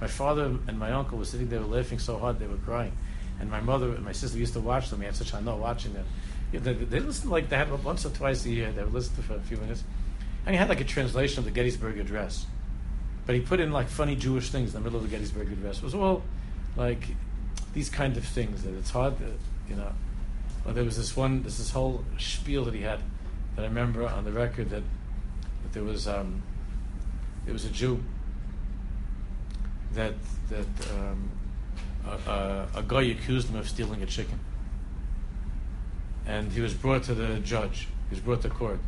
My 0.00 0.06
father 0.06 0.44
and 0.68 0.78
my 0.78 0.92
uncle 0.92 1.16
were 1.16 1.24
sitting 1.24 1.48
there 1.48 1.60
laughing 1.60 1.98
so 1.98 2.18
hard 2.18 2.38
they 2.38 2.46
were 2.46 2.56
crying, 2.58 2.92
and 3.40 3.50
my 3.50 3.60
mother 3.60 3.94
and 3.94 4.04
my 4.04 4.12
sister 4.12 4.38
used 4.38 4.52
to 4.54 4.60
watch 4.60 4.90
them. 4.90 5.00
We 5.00 5.06
had 5.06 5.16
such 5.16 5.32
a 5.32 5.40
watching 5.40 5.94
them 5.94 6.04
yeah, 6.52 6.60
they, 6.60 6.72
they 6.74 7.00
listened 7.00 7.30
like 7.30 7.48
they 7.48 7.56
had 7.56 7.70
once 7.84 8.06
or 8.06 8.10
twice 8.10 8.44
a 8.46 8.50
year. 8.50 8.70
They 8.72 8.82
would 8.82 8.92
listen 8.92 9.22
for 9.22 9.34
a 9.34 9.40
few 9.40 9.56
minutes, 9.56 9.82
and 10.44 10.54
he 10.54 10.58
had 10.58 10.68
like 10.68 10.80
a 10.80 10.84
translation 10.84 11.40
of 11.40 11.44
the 11.44 11.50
Gettysburg 11.50 11.98
Address, 11.98 12.46
but 13.26 13.34
he 13.34 13.40
put 13.40 13.60
in 13.60 13.72
like 13.72 13.88
funny 13.88 14.16
Jewish 14.16 14.50
things 14.50 14.74
in 14.74 14.82
the 14.82 14.84
middle 14.84 14.98
of 14.98 15.04
the 15.04 15.10
Gettysburg 15.10 15.50
Address. 15.52 15.78
It 15.78 15.82
was 15.82 15.94
all 15.94 16.22
like 16.76 17.08
these 17.74 17.90
kind 17.90 18.16
of 18.16 18.24
things 18.24 18.62
that 18.62 18.74
it's 18.74 18.90
hard 18.90 19.18
to, 19.18 19.32
you 19.68 19.76
know. 19.76 19.92
Well, 20.64 20.74
there 20.74 20.84
was 20.84 20.96
this 20.96 21.16
one, 21.16 21.42
this 21.42 21.58
this 21.58 21.70
whole 21.70 22.04
spiel 22.18 22.64
that 22.64 22.74
he 22.74 22.82
had 22.82 23.00
that 23.54 23.62
I 23.62 23.68
remember 23.68 24.06
on 24.06 24.24
the 24.24 24.32
record 24.32 24.70
that, 24.70 24.82
that 25.66 25.72
there 25.72 25.84
was 25.84 26.06
um, 26.06 26.42
there 27.44 27.52
was 27.52 27.64
a 27.64 27.70
Jew 27.70 28.02
that 29.94 30.14
that 30.48 30.66
um, 30.94 31.30
a, 32.06 32.30
a, 32.30 32.68
a 32.76 32.82
guy 32.86 33.02
accused 33.02 33.48
him 33.50 33.56
of 33.56 33.68
stealing 33.68 34.02
a 34.02 34.06
chicken 34.06 34.38
and 36.26 36.52
he 36.52 36.60
was 36.60 36.74
brought 36.74 37.04
to 37.04 37.14
the 37.14 37.38
judge. 37.40 37.88
He 38.08 38.14
was 38.14 38.20
brought 38.20 38.42
to 38.42 38.48
court. 38.50 38.80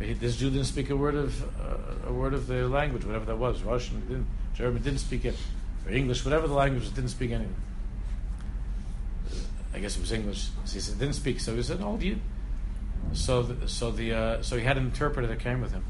He, 0.00 0.14
this 0.14 0.36
Jew 0.36 0.50
didn't 0.50 0.66
speak 0.66 0.90
a 0.90 0.96
word 0.96 1.14
of 1.14 1.42
uh, 1.60 2.08
a 2.08 2.12
word 2.12 2.34
of 2.34 2.46
the 2.46 2.68
language, 2.68 3.04
whatever 3.04 3.26
that 3.26 3.36
was. 3.36 3.62
Russian, 3.62 4.00
didn't, 4.00 4.26
German, 4.54 4.82
didn't 4.82 5.00
speak 5.00 5.24
it, 5.26 5.36
or 5.86 5.92
English, 5.92 6.24
whatever 6.24 6.48
the 6.48 6.54
language 6.54 6.84
was, 6.84 6.92
didn't 6.92 7.10
speak 7.10 7.30
anything. 7.30 7.54
I 9.74 9.78
guess 9.78 9.96
it 9.96 10.00
was 10.00 10.12
English. 10.12 10.48
So 10.64 10.74
he 10.74 10.80
said 10.80 10.98
didn't 10.98 11.14
speak. 11.14 11.40
So 11.40 11.54
he 11.54 11.62
said, 11.62 11.80
"Oh, 11.82 11.98
you." 11.98 12.18
So, 13.12 13.42
the, 13.42 13.68
so 13.68 13.90
the 13.90 14.12
uh, 14.12 14.42
so 14.42 14.56
he 14.56 14.64
had 14.64 14.76
an 14.76 14.84
interpreter 14.84 15.26
that 15.26 15.40
came 15.40 15.60
with 15.60 15.72
him, 15.72 15.84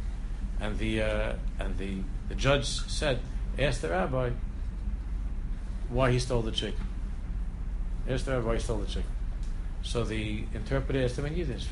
and 0.61 0.79
the 0.79 1.03
uh, 1.03 1.33
and 1.59 1.77
the 1.77 1.99
the 2.29 2.35
judge 2.35 2.65
said, 2.65 3.21
"Ask 3.59 3.83
the 3.83 3.91
rabbi 3.91 4.31
why 5.89 6.11
he 6.13 6.19
stole 6.19 6.43
the 6.43 6.53
chicken." 6.53 6.85
Ask 8.09 8.25
the 8.25 8.33
rabbi 8.33 8.47
why 8.47 8.55
he 8.55 8.61
stole 8.61 8.79
the 8.79 8.87
chicken. 8.87 9.11
So 9.83 10.05
the 10.05 10.45
interpreter 10.55 11.05
asked 11.05 11.19
him 11.19 11.27
in 11.27 11.37
Yiddish, 11.37 11.67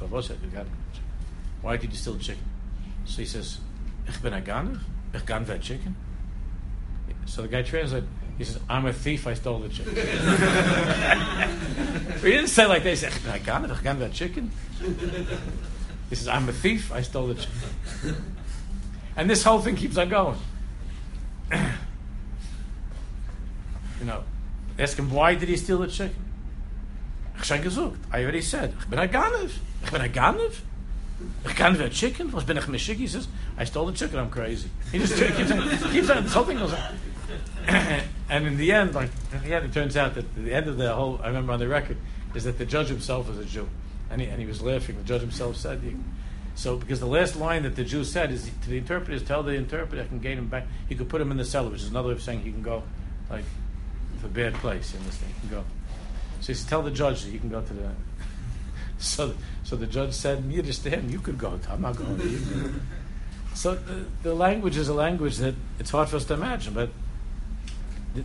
why 1.61 1.77
did 1.77 1.91
you 1.91 1.97
steal 1.97 2.15
the 2.15 2.23
chicken? 2.23 2.45
So 3.05 3.19
he 3.19 3.27
says, 3.27 3.59
Ich 4.07 4.23
bin 4.23 4.33
a 4.33 4.41
ganer, 4.41 4.81
ich 5.15 5.27
gan 5.27 5.45
vet 5.45 5.61
chicken. 5.61 5.97
So 7.27 7.43
the 7.43 7.49
guy 7.49 7.63
translated. 7.63 8.09
He 8.39 8.45
says, 8.45 8.61
"I'm 8.69 8.87
a 8.87 8.93
thief. 8.93 9.27
I 9.27 9.35
stole 9.35 9.59
the 9.59 9.69
chicken." 9.69 9.95
he 12.23 12.31
didn't 12.31 12.49
say 12.49 12.67
like 12.67 12.85
they 12.85 12.97
said, 12.97 13.13
"I 13.31 13.39
got 13.41 13.65
it. 13.65 13.71
I 13.71 13.83
got 13.83 13.99
that 13.99 14.13
chicken." 14.13 14.53
He 16.09 16.15
says, 16.15 16.29
"I'm 16.29 16.49
a 16.49 16.53
thief. 16.53 16.93
I 16.93 17.03
stole 17.03 17.27
the 17.27 17.35
chicken." 17.35 18.25
And 19.17 19.29
this 19.29 19.43
whole 19.43 19.61
thing 19.61 19.75
keeps 19.75 19.99
on 19.99 20.09
going. 20.09 20.39
you 21.53 21.59
know, 24.05 24.23
ask 24.79 24.97
him 24.97 25.11
why 25.11 25.35
did 25.35 25.49
he 25.49 25.57
steal 25.57 25.79
the 25.79 25.89
chicken? 25.89 26.29
I 27.41 28.23
already 28.23 28.43
said, 28.43 28.75
ich 28.79 28.89
bin 28.89 28.99
a 28.99 29.07
Ganev. 29.07 29.53
Ich 29.83 29.91
bin 29.91 30.01
a 30.01 30.09
Ganev. 30.09 30.63
Ich 31.45 31.55
kann 31.55 31.81
a 31.81 31.89
chicken. 31.89 32.33
Was 32.33 32.45
bin 32.45 32.57
ich 32.57 32.65
mishik? 32.65 32.97
He 32.97 33.07
says, 33.07 33.29
I 33.57 33.65
stole 33.65 33.87
the 33.87 33.93
chicken. 33.93 34.19
I'm 34.19 34.31
crazy. 34.31 34.71
He 34.93 34.99
just 34.99 35.17
keeps 35.17 35.51
keeps 35.91 36.11
on, 36.11 36.25
this 36.25 36.33
whole 36.33 36.45
thing 36.45 36.59
goes 36.59 36.73
on. 36.73 37.67
and 38.29 38.47
in 38.47 38.57
the 38.57 38.73
end, 38.73 38.95
like, 38.95 39.11
in 39.33 39.43
the 39.43 39.55
end, 39.55 39.65
it 39.65 39.73
turns 39.73 39.97
out 39.97 40.15
that 40.15 40.35
the 40.35 40.53
end 40.53 40.69
of 40.69 40.77
the 40.77 40.95
whole, 40.95 41.19
I 41.23 41.29
remember 41.29 41.53
on 41.53 41.59
the 41.59 41.69
record, 41.69 41.97
is 42.35 42.45
that 42.45 42.59
the 42.59 42.67
judge 42.67 42.89
himself 42.89 43.29
was 43.29 43.39
a 43.39 43.45
Jew. 43.45 43.69
And 44.11 44.21
he, 44.21 44.27
and 44.27 44.41
he 44.41 44.47
was 44.47 44.63
laughing. 44.63 44.97
The 44.97 45.05
judge 45.05 45.23
himself 45.23 45.57
said, 45.57 45.81
so 46.55 46.77
because 46.77 47.01
the 47.01 47.07
last 47.07 47.37
line 47.37 47.63
that 47.63 47.77
the 47.77 47.85
Jew 47.85 48.05
said 48.05 48.33
is 48.33 48.51
to 48.63 48.71
the 48.71 48.79
interpreters, 48.79 49.23
tell 49.23 49.43
the 49.43 49.53
interpreter 49.53 50.03
I 50.03 50.07
can 50.07 50.19
gain 50.19 50.39
him 50.39 50.49
back. 50.49 50.67
He 50.89 50.95
could 50.95 51.09
put 51.09 51.21
him 51.21 51.31
in 51.31 51.37
the 51.37 51.45
cellar, 51.45 51.71
which 51.71 51.83
is 51.83 51.89
another 51.89 52.09
way 52.09 52.15
of 52.15 52.23
saying 52.23 52.41
he 52.41 52.51
can 52.51 52.63
go, 52.63 52.83
like, 53.31 53.45
to 54.21 54.27
a 54.27 54.29
bad 54.29 54.55
place 54.55 54.95
in 54.95 55.05
this 55.05 55.17
thing. 55.17 55.33
He 55.35 55.49
can 55.49 55.59
go. 55.59 55.65
So 56.41 56.49
he 56.49 56.55
said, 56.55 56.69
tell 56.69 56.83
the 56.83 56.91
judge 56.91 57.23
that 57.23 57.31
you 57.31 57.39
can 57.39 57.49
go 57.49 57.61
to 57.61 57.73
the. 57.73 57.91
So, 59.01 59.33
so 59.63 59.77
the 59.77 59.87
judge 59.87 60.13
said, 60.13 60.43
you 60.49 60.59
understand, 60.59 61.13
you 61.13 61.21
could 61.21 61.39
go. 61.39 61.61
I'm 61.71 61.83
not 61.83 61.95
going. 61.95 62.81
so 63.55 63.77
the, 63.77 64.07
the 64.25 64.35
language 64.35 64.77
is 64.77 64.89
a 64.89 64.95
language 64.95 65.37
that 65.37 65.55
it's 65.79 65.91
hard 65.91 66.09
for 66.09 66.17
us 66.17 66.25
to 66.25 66.35
imagine, 66.35 66.75
but 66.75 66.91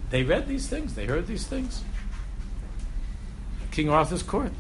they 0.10 0.24
read 0.24 0.48
these 0.48 0.68
things, 0.68 0.96
they 0.96 1.06
heard 1.06 1.28
these 1.28 1.46
things. 1.46 1.84
King 3.72 3.90
Arthur's 3.90 4.24
court. 4.24 4.52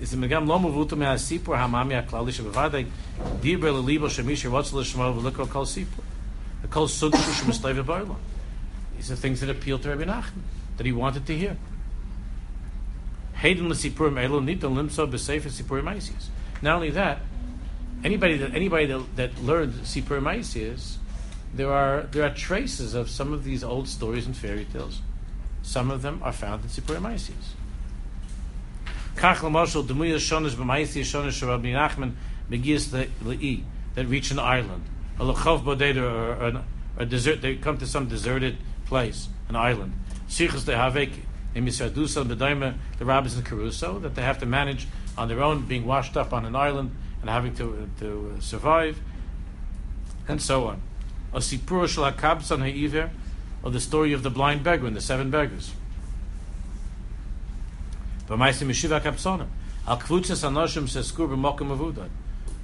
Is 0.00 0.14
sipur. 0.14 1.56
The 6.62 7.82
barla. 7.82 8.16
These 8.96 9.10
are 9.10 9.16
things 9.16 9.40
that 9.40 9.50
appeal 9.50 9.78
to 9.78 9.88
Rabbi 9.88 10.04
Nachman, 10.04 10.42
that 10.76 10.86
he 10.86 10.92
wanted 10.92 11.26
to 11.26 11.36
hear. 11.36 11.56
Not 16.62 16.74
only 16.74 16.90
that, 16.90 17.20
anybody 18.04 18.36
that 18.36 18.54
anybody 18.54 18.86
that, 18.86 19.16
that 19.16 19.42
learned 19.42 19.72
sipurim 19.84 20.26
Isis, 20.26 20.98
there 21.54 21.72
are 21.72 22.02
there 22.02 22.24
are 22.24 22.34
traces 22.34 22.94
of 22.94 23.10
some 23.10 23.32
of 23.32 23.44
these 23.44 23.64
old 23.64 23.88
stories 23.88 24.26
and 24.26 24.36
fairy 24.36 24.66
tales. 24.72 25.00
Some 25.62 25.90
of 25.90 26.02
them 26.02 26.20
are 26.22 26.32
found 26.32 26.62
in 26.62 26.68
sipurim 26.68 27.04
Isis. 27.06 27.54
Kach 29.16 29.42
l'moshel 29.42 29.84
demuya 29.84 30.16
shonish 30.16 30.54
b'maisi 30.54 31.02
shonish 31.02 31.46
Rabbi 31.46 31.68
Nachman 31.68 32.14
begis 32.50 32.88
le'i 33.22 33.62
that 33.94 34.06
reach 34.06 34.30
an 34.30 34.38
island, 34.38 34.84
a 35.18 35.24
lechov 35.24 35.64
boded 35.64 35.96
or 35.96 36.64
a 36.96 37.06
desert. 37.06 37.42
They 37.42 37.56
come 37.56 37.78
to 37.78 37.86
some 37.86 38.08
deserted 38.08 38.56
place, 38.86 39.28
an 39.48 39.56
island. 39.56 39.92
Sichas 40.28 40.64
de 40.64 40.72
havek 40.72 41.12
in 41.54 41.66
Misadusa 41.66 42.24
Bedaima, 42.24 42.76
the 42.98 43.04
rabbis 43.04 43.36
in 43.36 43.42
Caruso, 43.42 43.98
that 43.98 44.14
they 44.14 44.22
have 44.22 44.38
to 44.38 44.46
manage 44.46 44.86
on 45.18 45.28
their 45.28 45.42
own, 45.42 45.66
being 45.66 45.84
washed 45.84 46.16
up 46.16 46.32
on 46.32 46.44
an 46.44 46.54
island 46.54 46.94
and 47.20 47.28
having 47.28 47.54
to 47.56 47.88
to 47.98 48.36
survive, 48.40 48.98
and 50.28 50.40
so 50.40 50.68
on. 50.68 50.80
A 51.32 51.38
sipur 51.38 51.88
shel 51.88 52.10
hakabsan 52.10 53.10
or 53.62 53.70
the 53.70 53.80
story 53.80 54.12
of 54.12 54.22
the 54.22 54.30
blind 54.30 54.64
beggar 54.64 54.86
and 54.86 54.96
the 54.96 55.00
seven 55.00 55.30
beggars. 55.30 55.72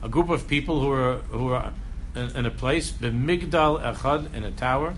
A 0.03 0.09
group 0.09 0.31
of 0.31 0.49
people 0.49 0.81
who 0.81 0.91
are 0.93 1.15
who 1.17 1.49
are 1.53 1.73
in, 2.15 2.37
in 2.37 2.47
a 2.47 2.51
place, 2.51 2.91
b'migdal 2.93 3.83
echad, 3.83 4.35
in 4.35 4.45
a 4.45 4.51
tower, 4.51 4.95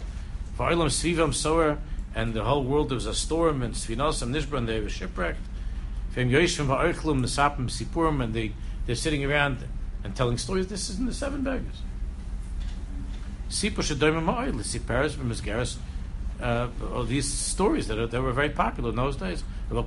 v'olam 0.59 0.89
svivam 0.89 1.35
soer, 1.35 1.79
and 2.14 2.35
the 2.35 2.45
whole 2.45 2.64
world 2.64 2.91
there 2.91 2.97
was 2.97 3.07
a 3.07 3.14
storm, 3.14 3.62
and 3.62 3.75
nishbra, 3.75 4.59
and 4.59 4.69
they 4.69 4.81
were 4.81 4.89
shipwrecked. 4.89 5.41
V'em 6.14 6.31
yoishim 6.31 6.66
v'oichlum 6.66 7.21
nesapim 7.21 7.69
sipurim, 7.69 8.23
and 8.23 8.35
they 8.35 8.53
they're 8.87 8.95
sitting 8.95 9.25
around 9.25 9.64
and 10.05 10.14
telling 10.14 10.39
stories. 10.39 10.69
This 10.69 10.89
is 10.89 10.99
in 10.99 11.07
the 11.07 11.14
seven 11.14 11.43
beggars. 11.43 11.83
Sipur 13.49 13.82
shadoim 13.82 14.24
ma'oil, 14.24 14.61
siperes 14.61 15.16
b'mizgeres, 15.16 15.78
uh, 16.40 16.68
these 17.05 17.26
stories 17.26 17.88
that, 17.88 17.99
are, 17.99 18.07
that 18.07 18.22
were 18.22 18.32
very 18.32 18.51
popular 18.51 18.90
in 18.90 18.96
those 18.96 19.16
days. 19.16 19.42
There 19.70 19.78
are 19.78 19.84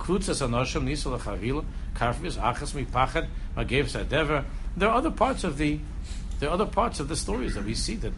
other 4.96 5.12
parts 5.12 5.44
of 5.44 5.58
the 5.58 5.80
there 6.40 6.50
are 6.50 6.54
other 6.54 6.66
parts 6.66 7.00
of 7.00 7.08
the 7.08 7.16
stories 7.16 7.54
that 7.54 7.64
we 7.64 7.76
see 7.76 7.96
that 7.96 8.14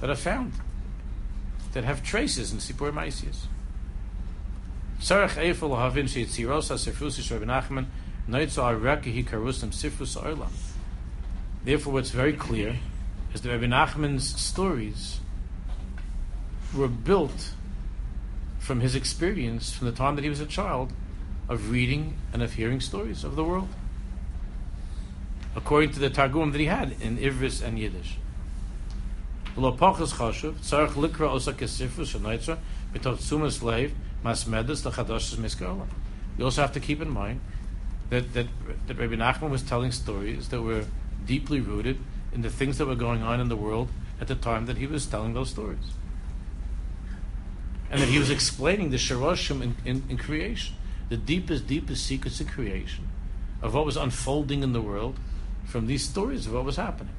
that 0.00 0.08
are 0.08 0.16
found 0.16 0.52
that 1.72 1.84
have 1.84 2.02
traces 2.02 2.52
in 2.52 2.58
Sipur 2.58 2.92
Maisius. 2.92 3.46
Sarach 5.00 5.34
Havin 5.34 6.06
Sifrus 9.70 10.16
Olam. 10.16 10.50
Therefore, 11.64 11.92
what's 11.92 12.10
very 12.10 12.32
clear 12.32 12.76
is 13.34 13.40
that 13.42 13.50
Rabbi 13.50 13.66
Nachman's 13.66 14.40
stories 14.40 15.20
were 16.74 16.88
built 16.88 17.52
from 18.58 18.80
his 18.80 18.94
experience 18.94 19.72
from 19.72 19.86
the 19.86 19.92
time 19.92 20.16
that 20.16 20.22
he 20.22 20.28
was 20.28 20.40
a 20.40 20.46
child 20.46 20.92
of 21.48 21.70
reading 21.70 22.16
and 22.32 22.42
of 22.42 22.54
hearing 22.54 22.80
stories 22.80 23.22
of 23.24 23.36
the 23.36 23.44
world. 23.44 23.68
According 25.54 25.92
to 25.92 26.00
the 26.00 26.10
Targum 26.10 26.52
that 26.52 26.58
he 26.58 26.66
had 26.66 26.96
in 27.00 27.18
Ivris 27.18 27.62
and 27.62 27.78
Yiddish. 27.78 28.18
You 36.36 36.44
also 36.44 36.60
have 36.60 36.72
to 36.72 36.80
keep 36.80 37.00
in 37.00 37.08
mind 37.08 37.40
that, 38.10 38.34
that, 38.34 38.46
that 38.86 38.98
Rabbi 38.98 39.14
Nachman 39.14 39.50
was 39.50 39.62
telling 39.62 39.92
stories 39.92 40.48
that 40.50 40.60
were 40.60 40.84
deeply 41.24 41.60
rooted 41.60 41.98
in 42.36 42.42
the 42.42 42.50
things 42.50 42.76
that 42.76 42.86
were 42.86 42.94
going 42.94 43.22
on 43.22 43.40
in 43.40 43.48
the 43.48 43.56
world 43.56 43.88
at 44.20 44.28
the 44.28 44.34
time 44.34 44.66
that 44.66 44.76
he 44.76 44.86
was 44.86 45.06
telling 45.06 45.32
those 45.32 45.48
stories 45.48 45.94
and 47.90 48.00
that 48.00 48.08
he 48.10 48.18
was 48.18 48.28
explaining 48.28 48.90
the 48.90 48.98
Sharoshim 48.98 49.62
in, 49.62 49.74
in, 49.86 50.02
in, 50.10 50.18
creation, 50.18 50.76
the 51.08 51.16
deepest, 51.16 51.66
deepest 51.66 52.04
secrets 52.04 52.38
of 52.40 52.48
creation, 52.48 53.08
of 53.62 53.74
what 53.74 53.86
was 53.86 53.96
unfolding 53.96 54.62
in 54.62 54.72
the 54.74 54.82
world 54.82 55.16
from 55.64 55.86
these 55.86 56.04
stories 56.04 56.46
of 56.46 56.52
what 56.52 56.64
was 56.64 56.76
happening. 56.76 57.14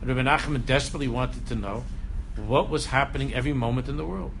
And 0.00 0.10
Nachman 0.10 0.64
desperately 0.64 1.08
wanted 1.08 1.46
to 1.48 1.54
know 1.54 1.84
what 2.36 2.70
was 2.70 2.86
happening 2.86 3.34
every 3.34 3.52
moment 3.52 3.88
in 3.88 3.96
the 3.96 4.06
world. 4.06 4.32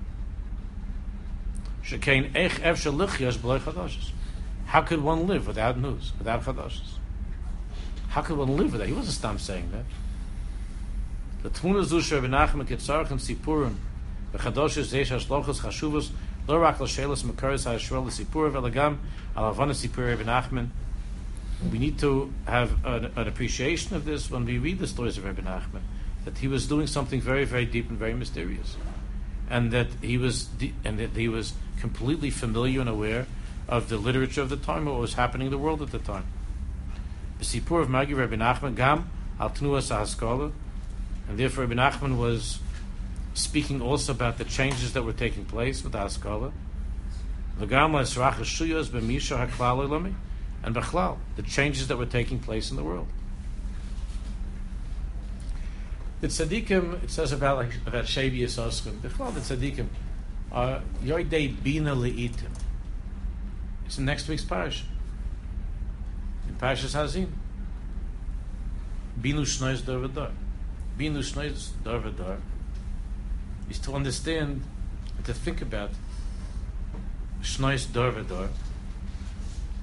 How 4.66 4.82
could 4.82 5.02
one 5.02 5.26
live 5.26 5.46
without 5.46 5.78
news, 5.78 6.12
without 6.18 6.42
chadashes? 6.42 6.98
How 8.08 8.22
could 8.22 8.36
one 8.36 8.56
live 8.56 8.72
without? 8.72 8.86
He 8.86 8.92
wasn't 8.92 9.14
stop 9.14 9.38
saying 9.40 9.70
that. 9.72 9.84
The 11.42 11.50
Tmuna 11.50 11.84
Zu 11.84 11.98
Shrev 11.98 12.26
Nachman 12.28 12.66
Kitzarchem 12.66 13.20
Sipurim 13.20 13.76
V'chadosh 14.32 14.82
Zeish 14.82 15.08
HaShlochos 15.08 15.60
Chashuvos 15.60 16.10
Lo 16.48 16.58
Rak 16.58 16.80
L'Shelos 16.80 17.22
Mekaris 17.22 17.70
HaShvel 17.70 18.06
Sipur 18.06 18.50
V'Lagam 18.50 18.98
Al 19.36 19.48
Havana 19.48 19.72
Sipur 19.72 20.08
Rebbe 20.08 20.24
Nachman 20.24 20.70
we 21.70 21.78
need 21.78 21.98
to 21.98 22.32
have 22.46 22.84
an, 22.84 23.12
an, 23.16 23.28
appreciation 23.28 23.96
of 23.96 24.04
this 24.04 24.30
when 24.30 24.44
we 24.44 24.58
read 24.58 24.78
the 24.78 24.86
stories 24.86 25.18
of 25.18 25.24
Rebbe 25.24 25.42
Nachman, 25.42 25.82
that 26.24 26.38
he 26.38 26.48
was 26.48 26.66
doing 26.66 26.86
something 26.86 27.20
very, 27.20 27.44
very 27.44 27.64
deep 27.64 27.88
and 27.88 27.98
very 27.98 28.14
mysterious, 28.14 28.76
and 29.48 29.70
that 29.72 29.88
he 30.02 30.18
was 30.18 30.44
de- 30.44 30.74
and 30.84 30.98
that 30.98 31.10
he 31.10 31.28
was 31.28 31.54
completely 31.80 32.30
familiar 32.30 32.80
and 32.80 32.88
aware 32.88 33.26
of 33.68 33.88
the 33.88 33.96
literature 33.96 34.42
of 34.42 34.48
the 34.48 34.56
time, 34.56 34.86
what 34.86 34.98
was 34.98 35.14
happening 35.14 35.46
in 35.46 35.50
the 35.50 35.58
world 35.58 35.82
at 35.82 35.90
the 35.90 35.98
time. 35.98 36.26
The 37.38 37.44
Sipur 37.44 37.82
of 37.82 37.90
Magi 37.90 38.12
Rebbe 38.12 38.36
Nachman 38.36 38.74
Gam 38.76 39.10
Al 39.40 39.50
Tnua 39.50 39.80
Sahaskola 39.80 40.52
and 41.28 41.38
therefore, 41.38 41.64
Ibn 41.64 41.78
Nachman 41.78 42.16
was 42.18 42.58
speaking 43.34 43.80
also 43.80 44.12
about 44.12 44.38
the 44.38 44.44
changes 44.44 44.92
that 44.92 45.02
were 45.02 45.12
taking 45.12 45.44
place 45.44 45.82
with 45.82 45.92
the 45.92 45.98
Haskalah. 45.98 46.52
And 47.60 47.70
Bechlal, 50.74 51.18
the 51.36 51.42
changes 51.42 51.88
that 51.88 51.96
were 51.96 52.06
taking 52.06 52.38
place 52.38 52.70
in 52.70 52.76
the 52.76 52.84
world. 52.84 53.06
The 56.20 56.28
tzaddikim, 56.28 57.02
it 57.04 57.10
says 57.10 57.32
about 57.32 57.56
like 57.58 57.76
about 57.86 58.04
Shevi 58.06 58.40
Yisoskim, 58.40 59.02
the 59.02 59.08
tzaddikim, 59.08 59.88
are 60.50 60.80
Yoidei 61.02 61.62
Bina 61.62 61.94
Le'itim. 61.94 62.50
It's 63.86 63.98
in 63.98 64.04
next 64.04 64.28
week's 64.28 64.44
parish. 64.44 64.84
In 66.48 66.54
Parashas 66.56 66.94
Hazin. 66.94 67.28
Binu 69.20 69.42
Shnois 69.42 69.80
Darvadar. 69.82 70.32
Binu 70.98 71.18
Shnois 71.18 71.70
Darvadar 71.82 72.38
is 73.70 73.78
to 73.80 73.94
understand 73.94 74.62
and 75.16 75.24
to 75.24 75.34
think 75.34 75.62
about 75.62 75.90
Shnois 77.42 77.86
Darvadar 77.86 78.48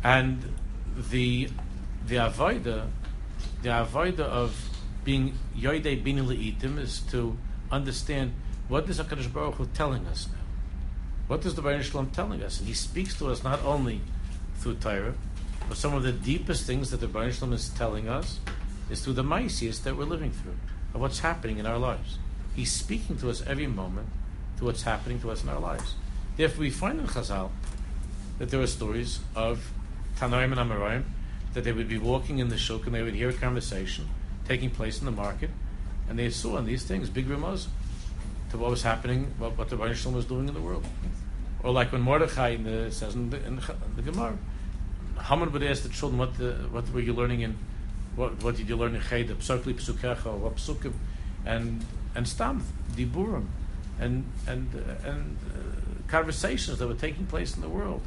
and 0.04 0.54
the 0.96 1.50
the 2.08 2.16
avoida 2.16 2.88
the 3.62 3.70
avoida 3.70 4.22
of 4.22 4.70
being 5.04 5.38
Yoidei 5.56 6.04
Binu 6.04 6.26
Le'itim 6.26 6.80
is 6.80 7.02
to 7.12 7.38
understand 7.72 8.34
what 8.68 8.90
is 8.90 9.00
HaKadosh 9.00 9.32
Baruch 9.32 9.56
Hu 9.56 9.66
telling 9.68 10.06
us 10.08 10.28
now. 10.32 10.41
What 11.32 11.46
is 11.46 11.56
the 11.56 11.62
Baruch 11.62 11.84
Shalom 11.84 12.10
telling 12.10 12.44
us? 12.44 12.60
And 12.60 12.68
he 12.68 12.74
speaks 12.74 13.18
to 13.20 13.32
us 13.32 13.42
not 13.42 13.64
only 13.64 14.02
through 14.58 14.76
Torah, 14.76 15.14
but 15.70 15.78
some 15.78 15.94
of 15.94 16.04
the 16.04 16.12
deepest 16.12 16.68
things 16.68 16.92
that 16.92 17.00
the 17.00 17.08
Baruch 17.08 17.36
Shalom 17.36 17.54
is 17.54 17.70
telling 17.70 18.10
us 18.10 18.42
is 18.90 19.02
through 19.02 19.14
the 19.14 19.24
Maisius 19.24 19.82
that 19.84 19.96
we're 19.96 20.04
living 20.04 20.32
through, 20.32 20.58
of 20.94 21.00
what's 21.00 21.20
happening 21.20 21.58
in 21.58 21.66
our 21.66 21.78
lives. 21.78 22.18
He's 22.54 22.74
speaking 22.74 23.18
to 23.20 23.30
us 23.30 23.42
every 23.48 23.66
moment 23.66 24.10
to 24.58 24.66
what's 24.66 24.82
happening 24.82 25.22
to 25.22 25.32
us 25.32 25.42
in 25.42 25.48
our 25.48 25.62
lives. 25.62 25.96
Therefore, 26.36 26.60
we 26.60 26.70
find 26.70 27.00
in 27.00 27.08
Chazal 27.08 27.52
that 28.38 28.50
there 28.50 28.60
are 28.60 28.68
stories 28.68 29.22
of 29.34 29.72
Tanoim 30.18 30.52
and 30.52 30.56
Amoraim 30.56 31.06
that 31.54 31.64
they 31.64 31.72
would 31.72 31.88
be 31.88 31.98
walking 31.98 32.40
in 32.40 32.50
the 32.50 32.58
shuk 32.58 32.86
and 32.88 32.94
they 32.94 33.04
would 33.04 33.16
hear 33.16 33.30
a 33.30 33.34
conversation 33.34 34.10
taking 34.50 34.70
place 34.70 35.00
in 35.00 35.06
the 35.06 35.12
market, 35.14 35.52
and 36.10 36.20
they 36.20 36.30
saw 36.30 36.58
in 36.58 36.66
these 36.66 36.84
things 36.84 37.10
big 37.10 37.30
remuz 37.30 37.68
to 38.50 38.58
what 38.58 38.70
was 38.70 38.84
happening, 38.84 39.34
what, 39.38 39.58
what 39.58 39.70
the 39.70 39.78
Baruch 39.78 39.96
Shalom 39.96 40.16
was 40.16 40.26
doing 40.26 40.50
in 40.50 40.54
the 40.54 40.60
world. 40.60 40.84
Or 41.64 41.72
like 41.72 41.92
when 41.92 42.02
Mordechai 42.02 42.50
in 42.50 42.64
the, 42.64 42.92
says 42.92 43.16
in 43.16 43.30
the, 43.30 43.46
in 43.46 43.58
the, 43.58 43.76
the 43.96 44.02
Gemara, 44.02 44.38
Haman 45.22 45.52
would 45.52 45.64
ask 45.64 45.84
the 45.84 45.90
children, 45.90 46.18
what, 46.18 46.38
the, 46.38 46.54
what 46.72 46.92
were 46.92 47.00
you 47.00 47.14
learning 47.14 47.42
in 47.42 47.58
what, 48.16 48.44
what 48.44 48.58
did 48.58 48.68
you 48.68 48.76
learn 48.76 48.96
in 48.96 49.02
Cheder? 49.02 49.36
Psukli 49.36 49.74
Psukecha, 49.74 50.34
what 50.38 50.56
Psukim, 50.56 50.94
and 51.46 51.86
and 52.14 52.28
Stam, 52.28 52.64
Diburim, 52.94 53.48
and 54.00 54.26
and 54.48 54.68
uh, 54.76 55.10
and 55.10 55.38
uh, 55.48 56.12
conversations 56.12 56.80
that 56.80 56.88
were 56.88 56.94
taking 56.94 57.26
place 57.26 57.56
in 57.56 57.62
the 57.62 57.70
world. 57.70 58.02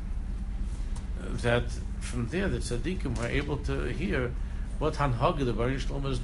Uh, 1.20 1.28
that 1.38 1.64
from 2.00 2.28
there, 2.28 2.48
the 2.48 2.58
tzaddikim 2.58 3.16
were 3.18 3.26
able 3.26 3.56
to 3.56 3.84
hear 3.84 4.32
what 4.78 4.94
Hanhaga 4.94 5.44
the 5.44 5.52
Baruch 5.52 5.88
was, 6.02 6.20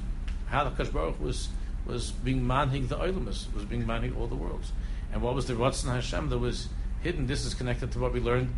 how 0.47 0.63
the 0.63 0.85
Baruch 0.85 1.19
was 1.19 1.49
was 1.85 2.11
being 2.11 2.41
manhig 2.41 2.87
the 2.87 2.97
Oilamus, 2.97 3.51
was 3.53 3.65
being 3.65 3.85
manhig 3.85 4.15
all 4.17 4.27
the 4.27 4.35
worlds, 4.35 4.71
and 5.11 5.21
what 5.23 5.33
was 5.33 5.47
the 5.47 5.53
Ratzon 5.53 5.91
Hashem 5.93 6.29
that 6.29 6.37
was 6.37 6.67
hidden. 7.01 7.27
This 7.27 7.45
is 7.45 7.53
connected 7.53 7.91
to 7.93 7.99
what 7.99 8.13
we 8.13 8.19
learned 8.19 8.53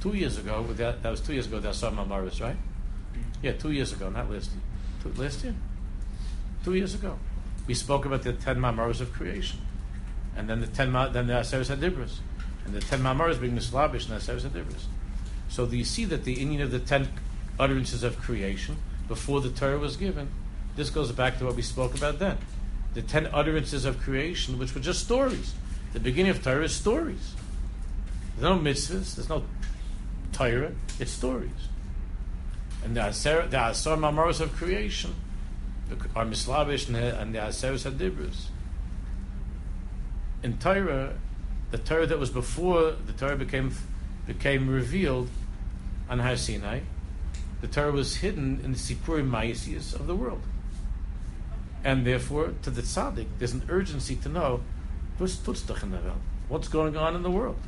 two 0.00 0.14
years 0.14 0.38
ago. 0.38 0.62
With 0.62 0.78
that, 0.78 1.02
that 1.02 1.10
was 1.10 1.20
two 1.20 1.32
years 1.32 1.46
ago. 1.46 1.60
That 1.60 1.70
Asar 1.70 1.92
Mamaris, 1.92 2.40
right? 2.40 2.56
Mm-hmm. 2.56 3.20
Yeah, 3.42 3.52
two 3.52 3.70
years 3.70 3.92
ago, 3.92 4.10
not 4.10 4.30
last 4.30 4.50
year. 4.50 4.60
Two, 5.02 5.22
last 5.22 5.44
year? 5.44 5.54
Two 6.64 6.74
years 6.74 6.94
ago. 6.94 7.18
We 7.66 7.74
spoke 7.74 8.04
about 8.04 8.22
the 8.22 8.32
ten 8.32 8.58
mamaros 8.58 9.00
of 9.00 9.12
creation. 9.12 9.60
And 10.36 10.48
then 10.48 10.60
the 10.60 10.66
ten 10.66 10.92
then 10.92 11.26
the 11.26 11.34
Aseres 11.34 11.74
Hadibras. 11.74 12.18
And 12.66 12.74
the 12.74 12.80
ten 12.80 13.00
mamaros 13.00 13.40
being 13.40 13.54
the 13.54 13.60
Slavish 13.60 14.08
and 14.08 14.20
Aseres 14.20 14.42
Hadibras. 14.42 14.84
So 15.48 15.66
do 15.66 15.76
you 15.76 15.84
see 15.84 16.04
that 16.06 16.24
the 16.24 16.40
Indian 16.40 16.62
of 16.62 16.70
the 16.70 16.78
ten 16.78 17.08
utterances 17.58 18.02
of 18.02 18.18
creation, 18.18 18.76
before 19.06 19.40
the 19.40 19.50
Torah 19.50 19.78
was 19.78 19.96
given, 19.96 20.28
this 20.76 20.90
goes 20.90 21.12
back 21.12 21.38
to 21.38 21.44
what 21.44 21.54
we 21.54 21.62
spoke 21.62 21.94
about 21.94 22.18
then. 22.18 22.38
The 22.94 23.02
ten 23.02 23.28
utterances 23.32 23.84
of 23.84 24.00
creation, 24.00 24.58
which 24.58 24.74
were 24.74 24.80
just 24.80 25.04
stories. 25.04 25.54
The 25.92 26.00
beginning 26.00 26.30
of 26.30 26.42
Torah 26.42 26.64
is 26.64 26.72
stories. 26.72 27.34
There's 28.36 28.42
no 28.42 28.58
mitzvahs, 28.58 29.16
there's 29.16 29.28
no 29.28 29.44
Torah, 30.32 30.72
it's 30.98 31.12
stories 31.12 31.68
and 32.84 32.94
the 32.94 33.08
Aser, 33.08 33.46
the 33.48 33.68
Asar 33.70 33.96
Mamaros 33.96 34.40
of 34.40 34.54
creation 34.54 35.14
are 36.14 36.24
Mislavish 36.24 36.88
and 36.88 37.34
the 37.34 37.38
Aseres 37.38 37.90
Hadibros. 37.90 38.46
In 40.42 40.58
Torah, 40.58 41.14
the 41.70 41.78
Torah 41.78 42.06
that 42.06 42.18
was 42.18 42.30
before 42.30 42.92
the 42.92 43.12
Torah 43.12 43.36
became 43.36 43.74
became 44.26 44.68
revealed 44.68 45.28
on 46.08 46.18
Har 46.18 46.36
Sinai, 46.36 46.80
the 47.60 47.66
Torah 47.66 47.92
was 47.92 48.16
hidden 48.16 48.60
in 48.62 48.72
the 48.72 48.78
Sipurim 48.78 49.30
Maisius 49.30 49.94
of 49.94 50.06
the 50.06 50.14
world. 50.14 50.42
And 51.82 52.06
therefore, 52.06 52.54
to 52.62 52.70
the 52.70 52.80
tzaddik, 52.80 53.26
there's 53.38 53.52
an 53.52 53.64
urgency 53.68 54.16
to 54.16 54.28
know 54.28 54.62
what's 55.18 56.68
going 56.68 56.96
on 56.96 57.14
in 57.14 57.22
the 57.22 57.30
world. 57.30 57.58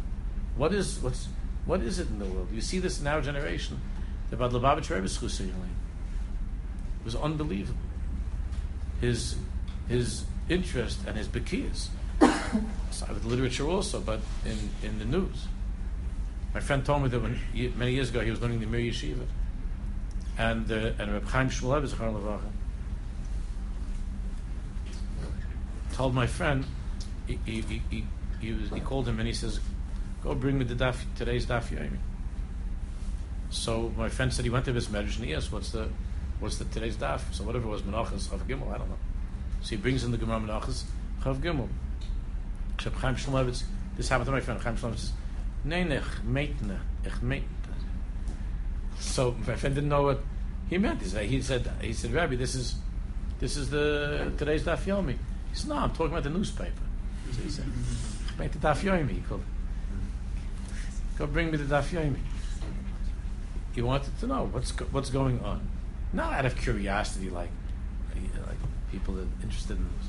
What 0.57 0.73
is 0.73 0.99
what's 1.01 1.29
what 1.65 1.81
is 1.81 1.99
it 1.99 2.09
in 2.09 2.19
the 2.19 2.25
world? 2.25 2.49
You 2.53 2.61
see 2.61 2.79
this 2.79 3.01
in 3.01 3.07
our 3.07 3.21
generation 3.21 3.81
the 4.31 4.37
Bad 4.37 4.51
Lubavitch 4.51 4.91
Rebbe's 4.91 5.19
Chusayim 5.19 5.53
was 7.05 7.15
unbelievable. 7.15 7.79
His 9.01 9.37
his 9.89 10.25
interest 10.49 10.99
and 11.07 11.17
his 11.17 11.29
bekiyas, 11.29 11.89
with 12.21 13.25
literature 13.25 13.69
also, 13.69 14.01
but 14.01 14.21
in, 14.45 14.71
in 14.83 14.99
the 14.99 15.05
news. 15.05 15.47
My 16.55 16.61
friend 16.61 16.85
told 16.85 17.03
me 17.03 17.09
that 17.11 17.21
when 17.21 17.39
many 17.77 17.93
years 17.93 18.11
ago 18.11 18.21
he 18.21 18.31
was 18.31 18.41
learning 18.41 18.61
the 18.61 18.67
Mir 18.67 18.81
Yeshiva, 18.81 19.27
and 20.39 20.71
uh, 20.71 20.93
and 20.99 21.13
Reb 21.13 21.29
Chaim 21.29 21.51
Shmulevitz 21.51 22.41
told 25.93 26.15
my 26.15 26.27
friend 26.27 26.65
he 27.27 27.39
he, 27.45 27.61
he, 27.61 27.83
he, 27.91 28.05
he, 28.41 28.53
was, 28.53 28.71
he 28.71 28.81
called 28.81 29.07
him 29.07 29.19
and 29.19 29.27
he 29.27 29.35
says, 29.35 29.61
"Go 30.23 30.35
bring 30.35 30.59
me 30.59 30.65
the 30.65 30.75
daf 30.75 30.97
today's 31.17 31.47
daf 31.47 31.69
yomi." 31.69 31.99
So 33.51 33.93
my 33.97 34.09
friend 34.09 34.33
said 34.33 34.45
he 34.45 34.51
went 34.51 34.65
to 34.67 34.73
his 34.73 34.89
medrash 34.89 35.17
and 35.17 35.25
he 35.27 35.35
asked, 35.35 35.53
"What's 35.53 35.71
the, 35.71 35.89
what's 36.41 36.59
the 36.59 36.65
today's 36.67 36.97
daf?" 36.97 37.21
So 37.33 37.45
whatever 37.45 37.67
it 37.67 37.71
was 37.71 37.83
Menachas 37.83 38.29
Chav 38.29 38.41
Gimel, 38.47 38.73
I 38.73 38.79
don't 38.79 38.89
know. 38.89 38.99
So 39.63 39.71
he 39.71 39.77
brings 39.77 40.05
in 40.05 40.11
the 40.11 40.19
Gemara 40.19 40.41
Menachas 40.41 40.85
Chav 41.23 41.41
Gimel. 41.41 41.69
Chaim 42.79 43.17
Shmulevitz, 43.17 43.65
this 43.97 44.09
happened 44.09 44.27
to 44.27 44.33
my 44.33 44.41
friend 44.41 44.61
Chaim 44.61 44.77
Shmulevitz. 44.77 45.11
Nein, 45.65 45.91
ich 45.93 46.03
meitne, 46.25 46.79
ich 47.05 47.21
meitne. 47.23 47.43
So 48.99 49.35
my 49.47 49.57
friend 49.57 49.75
didn't 49.75 49.89
know 49.89 50.03
what 50.03 50.21
he 50.69 50.79
meant. 50.79 51.03
He 51.03 51.09
said, 51.09 51.27
he 51.27 51.43
said, 51.43 51.71
he 51.81 51.93
said, 51.93 52.13
Rabbi, 52.13 52.37
this 52.37 52.55
is, 52.55 52.77
this 53.39 53.57
is 53.57 53.71
the 53.71 54.33
today's 54.37 54.65
daf 54.65 54.85
yomi. 54.85 55.13
He 55.13 55.55
said, 55.55 55.69
No, 55.71 55.77
I'm 55.77 55.91
talking 55.91 56.09
about 56.09 56.25
the 56.25 56.31
newspaper. 56.31 56.73
So 57.33 57.43
he 57.43 57.51
said, 57.51 57.65
"Make 58.39 58.53
the 58.53 58.59
daf 58.59 58.83
yomi." 58.83 59.11
He 59.11 59.21
called. 59.21 59.43
Go 61.19 61.27
bring 61.27 61.51
me 61.51 61.57
the 61.57 61.65
daf 61.65 61.89
yomi. 61.91 62.19
He 63.75 63.83
wanted 63.83 64.19
to 64.21 64.27
know 64.27 64.49
what's 64.53 64.73
go, 64.73 64.85
what's 64.91 65.11
going 65.11 65.41
on, 65.41 65.67
not 66.13 66.33
out 66.33 66.47
of 66.47 66.57
curiosity, 66.57 67.31
like 67.31 67.51
like 68.15 68.59
people 68.93 69.15
that 69.15 69.23
are 69.23 69.43
interested 69.43 69.77
in 69.77 69.85
this. 69.99 70.09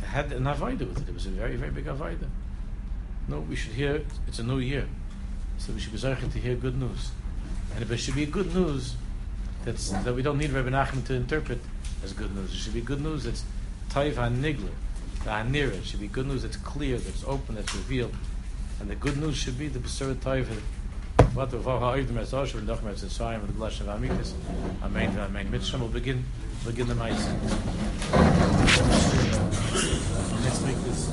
They 0.00 0.06
had 0.06 0.32
an 0.32 0.44
avoida 0.44 0.80
with 0.80 1.02
it. 1.02 1.08
It 1.08 1.14
was 1.14 1.26
a 1.26 1.30
very 1.30 1.56
very 1.56 1.70
big 1.70 1.86
avoida. 1.86 2.28
No, 3.28 3.40
we 3.40 3.56
should 3.56 3.72
hear. 3.72 4.02
It's 4.26 4.38
a 4.38 4.42
new 4.42 4.58
year, 4.58 4.86
so 5.58 5.72
we 5.72 5.80
should 5.80 5.92
be 5.92 5.98
to 5.98 6.38
hear 6.38 6.56
good 6.56 6.78
news, 6.78 7.10
and 7.74 7.82
if 7.82 7.90
it 7.90 7.98
should 7.98 8.16
be 8.16 8.26
good 8.26 8.54
news, 8.54 8.96
that's 9.64 9.90
that 9.90 10.14
we 10.14 10.22
don't 10.22 10.38
need 10.38 10.50
Rabbi 10.50 10.70
Nachman 10.70 11.06
to 11.06 11.14
interpret 11.14 11.60
as 12.04 12.12
good 12.12 12.34
news. 12.34 12.52
It 12.52 12.56
should 12.56 12.74
be 12.74 12.80
good 12.80 13.00
news 13.00 13.24
that's 13.24 13.44
taiv 13.90 14.14
hanigler, 14.14 14.72
the 15.24 15.30
hanira. 15.30 15.72
It 15.72 15.84
should 15.84 16.00
be 16.00 16.08
good 16.08 16.26
news 16.26 16.42
that's 16.42 16.56
clear, 16.56 16.98
that's 16.98 17.24
open, 17.24 17.54
that's 17.54 17.74
revealed, 17.74 18.14
and 18.80 18.90
the 18.90 18.96
good 18.96 19.16
news 19.18 19.36
should 19.36 19.58
be 19.58 19.68
the 19.68 19.78
besura 19.78 20.14
taiv 20.14 20.46
what 21.34 21.52
wir 21.52 21.60
vorher 21.60 21.92
heute 21.92 22.12
mit 22.12 22.26
so 22.26 22.44
schön 22.44 22.66
doch 22.66 22.82
mit 22.82 22.98
zu 22.98 23.08
sein 23.08 23.40
mit 23.42 23.56
glasche 23.56 23.84
Amitis. 23.88 24.34
Amen. 24.82 25.10
Amen. 25.18 25.50
Mit 25.50 25.64
schon 25.64 25.92
beginn 25.92 26.24
beginn 26.64 26.86
der 26.86 26.96
Mais. 26.96 27.18
Let's 30.44 30.60
make 30.62 30.82
this 30.84 31.08